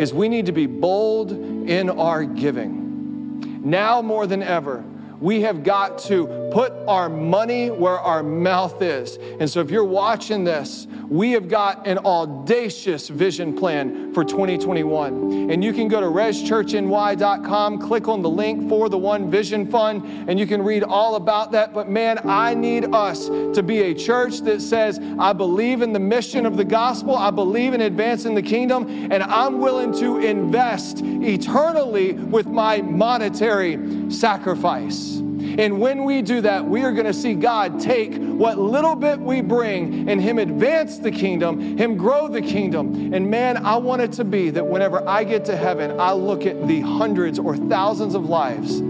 is 0.00 0.12
we 0.12 0.28
need 0.28 0.46
to 0.46 0.52
be 0.52 0.66
bold 0.66 1.30
in 1.30 1.88
our 1.88 2.24
giving. 2.24 3.62
Now 3.64 4.02
more 4.02 4.26
than 4.26 4.42
ever, 4.42 4.84
we 5.20 5.42
have 5.42 5.62
got 5.62 5.98
to 6.00 6.45
put 6.50 6.72
our 6.88 7.08
money 7.08 7.70
where 7.70 7.98
our 7.98 8.22
mouth 8.22 8.80
is. 8.82 9.18
And 9.40 9.48
so 9.48 9.60
if 9.60 9.70
you're 9.70 9.84
watching 9.84 10.44
this, 10.44 10.86
we 11.08 11.32
have 11.32 11.48
got 11.48 11.86
an 11.86 11.98
audacious 11.98 13.08
vision 13.08 13.56
plan 13.56 14.12
for 14.12 14.24
2021. 14.24 15.50
And 15.50 15.62
you 15.62 15.72
can 15.72 15.88
go 15.88 16.00
to 16.00 16.06
reschurchny.com, 16.06 17.78
click 17.78 18.08
on 18.08 18.22
the 18.22 18.30
link 18.30 18.68
for 18.68 18.88
the 18.88 18.98
One 18.98 19.30
Vision 19.30 19.70
Fund, 19.70 20.28
and 20.28 20.38
you 20.38 20.46
can 20.46 20.62
read 20.62 20.82
all 20.82 21.16
about 21.16 21.52
that. 21.52 21.72
But 21.72 21.88
man, 21.88 22.18
I 22.24 22.54
need 22.54 22.92
us 22.94 23.26
to 23.28 23.62
be 23.62 23.82
a 23.82 23.94
church 23.94 24.40
that 24.40 24.60
says, 24.60 24.98
I 25.18 25.32
believe 25.32 25.82
in 25.82 25.92
the 25.92 26.00
mission 26.00 26.46
of 26.46 26.56
the 26.56 26.64
gospel, 26.64 27.14
I 27.14 27.30
believe 27.30 27.74
in 27.74 27.82
advancing 27.82 28.34
the 28.34 28.42
kingdom, 28.42 28.88
and 29.12 29.22
I'm 29.22 29.60
willing 29.60 29.92
to 30.00 30.18
invest 30.18 31.02
eternally 31.02 32.14
with 32.14 32.46
my 32.46 32.82
monetary 32.82 34.10
sacrifice. 34.10 35.22
And 35.58 35.80
when 35.80 36.04
we 36.04 36.20
do 36.20 36.42
that, 36.42 36.64
we 36.64 36.82
are 36.82 36.92
going 36.92 37.06
to 37.06 37.14
see 37.14 37.34
God 37.34 37.80
take 37.80 38.14
what 38.16 38.58
little 38.58 38.94
bit 38.94 39.18
we 39.18 39.40
bring 39.40 40.08
and 40.08 40.20
Him 40.20 40.38
advance 40.38 40.98
the 40.98 41.10
kingdom, 41.10 41.78
Him 41.78 41.96
grow 41.96 42.28
the 42.28 42.42
kingdom. 42.42 43.14
And 43.14 43.30
man, 43.30 43.64
I 43.64 43.76
want 43.76 44.02
it 44.02 44.12
to 44.12 44.24
be 44.24 44.50
that 44.50 44.66
whenever 44.66 45.06
I 45.08 45.24
get 45.24 45.44
to 45.46 45.56
heaven, 45.56 45.98
I 45.98 46.12
look 46.12 46.44
at 46.44 46.68
the 46.68 46.80
hundreds 46.82 47.38
or 47.38 47.56
thousands 47.56 48.14
of 48.14 48.26
lives 48.26 48.80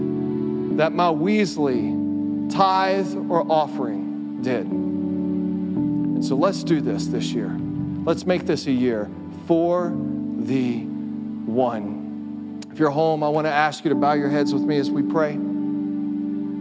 that 0.77 0.93
my 0.93 1.07
Weasley 1.07 2.51
tithe 2.51 3.15
or 3.29 3.49
offering 3.49 4.41
did. 4.41 4.65
And 4.65 6.25
so 6.25 6.35
let's 6.35 6.63
do 6.63 6.81
this 6.81 7.07
this 7.07 7.31
year. 7.31 7.55
Let's 8.03 8.25
make 8.25 8.45
this 8.45 8.67
a 8.67 8.71
year 8.71 9.09
for 9.47 9.89
the 10.37 10.81
one. 11.45 12.61
If 12.71 12.79
you're 12.79 12.89
home, 12.89 13.23
I 13.23 13.29
want 13.29 13.47
to 13.47 13.51
ask 13.51 13.83
you 13.83 13.89
to 13.89 13.95
bow 13.95 14.13
your 14.13 14.29
heads 14.29 14.53
with 14.53 14.63
me 14.63 14.77
as 14.77 14.91
we 14.91 15.01
pray. 15.01 15.37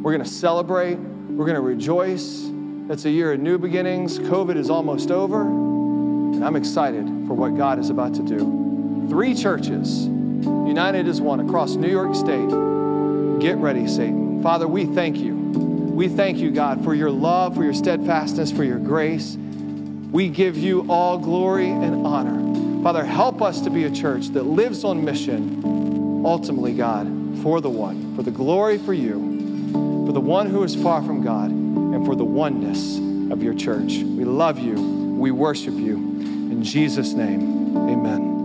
We're 0.06 0.12
going 0.12 0.24
to 0.24 0.30
celebrate. 0.30 0.94
We're 0.98 1.46
going 1.46 1.56
to 1.56 1.60
rejoice. 1.60 2.48
It's 2.88 3.06
a 3.06 3.10
year 3.10 3.32
of 3.32 3.40
new 3.40 3.58
beginnings. 3.58 4.20
COVID 4.20 4.56
is 4.56 4.70
almost 4.70 5.10
over. 5.10 5.40
And 5.40 6.44
I'm 6.44 6.54
excited 6.54 7.04
for 7.26 7.34
what 7.34 7.56
God 7.56 7.80
is 7.80 7.90
about 7.90 8.14
to 8.14 8.22
do. 8.22 9.08
Three 9.08 9.34
churches, 9.34 10.06
united 10.06 11.08
as 11.08 11.20
one 11.20 11.40
across 11.40 11.74
New 11.74 11.88
York 11.88 12.14
State. 12.14 12.48
Get 13.40 13.56
ready, 13.56 13.88
Satan. 13.88 14.44
Father, 14.44 14.68
we 14.68 14.84
thank 14.84 15.16
you. 15.16 15.34
We 15.34 16.06
thank 16.06 16.38
you, 16.38 16.52
God, 16.52 16.84
for 16.84 16.94
your 16.94 17.10
love, 17.10 17.56
for 17.56 17.64
your 17.64 17.74
steadfastness, 17.74 18.52
for 18.52 18.62
your 18.62 18.78
grace. 18.78 19.36
We 19.36 20.28
give 20.28 20.56
you 20.56 20.86
all 20.88 21.18
glory 21.18 21.68
and 21.68 22.06
honor. 22.06 22.84
Father, 22.84 23.04
help 23.04 23.42
us 23.42 23.60
to 23.62 23.70
be 23.70 23.82
a 23.82 23.90
church 23.90 24.28
that 24.28 24.44
lives 24.44 24.84
on 24.84 25.04
mission, 25.04 26.22
ultimately, 26.24 26.74
God, 26.74 27.08
for 27.42 27.60
the 27.60 27.70
one, 27.70 28.14
for 28.14 28.22
the 28.22 28.30
glory 28.30 28.78
for 28.78 28.94
you 28.94 29.35
for 30.06 30.12
the 30.12 30.20
one 30.20 30.48
who 30.48 30.62
is 30.62 30.76
far 30.76 31.02
from 31.02 31.20
God, 31.20 31.50
and 31.50 32.06
for 32.06 32.14
the 32.14 32.24
oneness 32.24 32.98
of 33.32 33.42
your 33.42 33.54
church. 33.54 34.04
We 34.04 34.24
love 34.24 34.60
you. 34.60 34.74
We 35.18 35.32
worship 35.32 35.74
you. 35.74 35.96
In 35.96 36.62
Jesus' 36.62 37.12
name, 37.12 37.76
amen. 37.76 38.36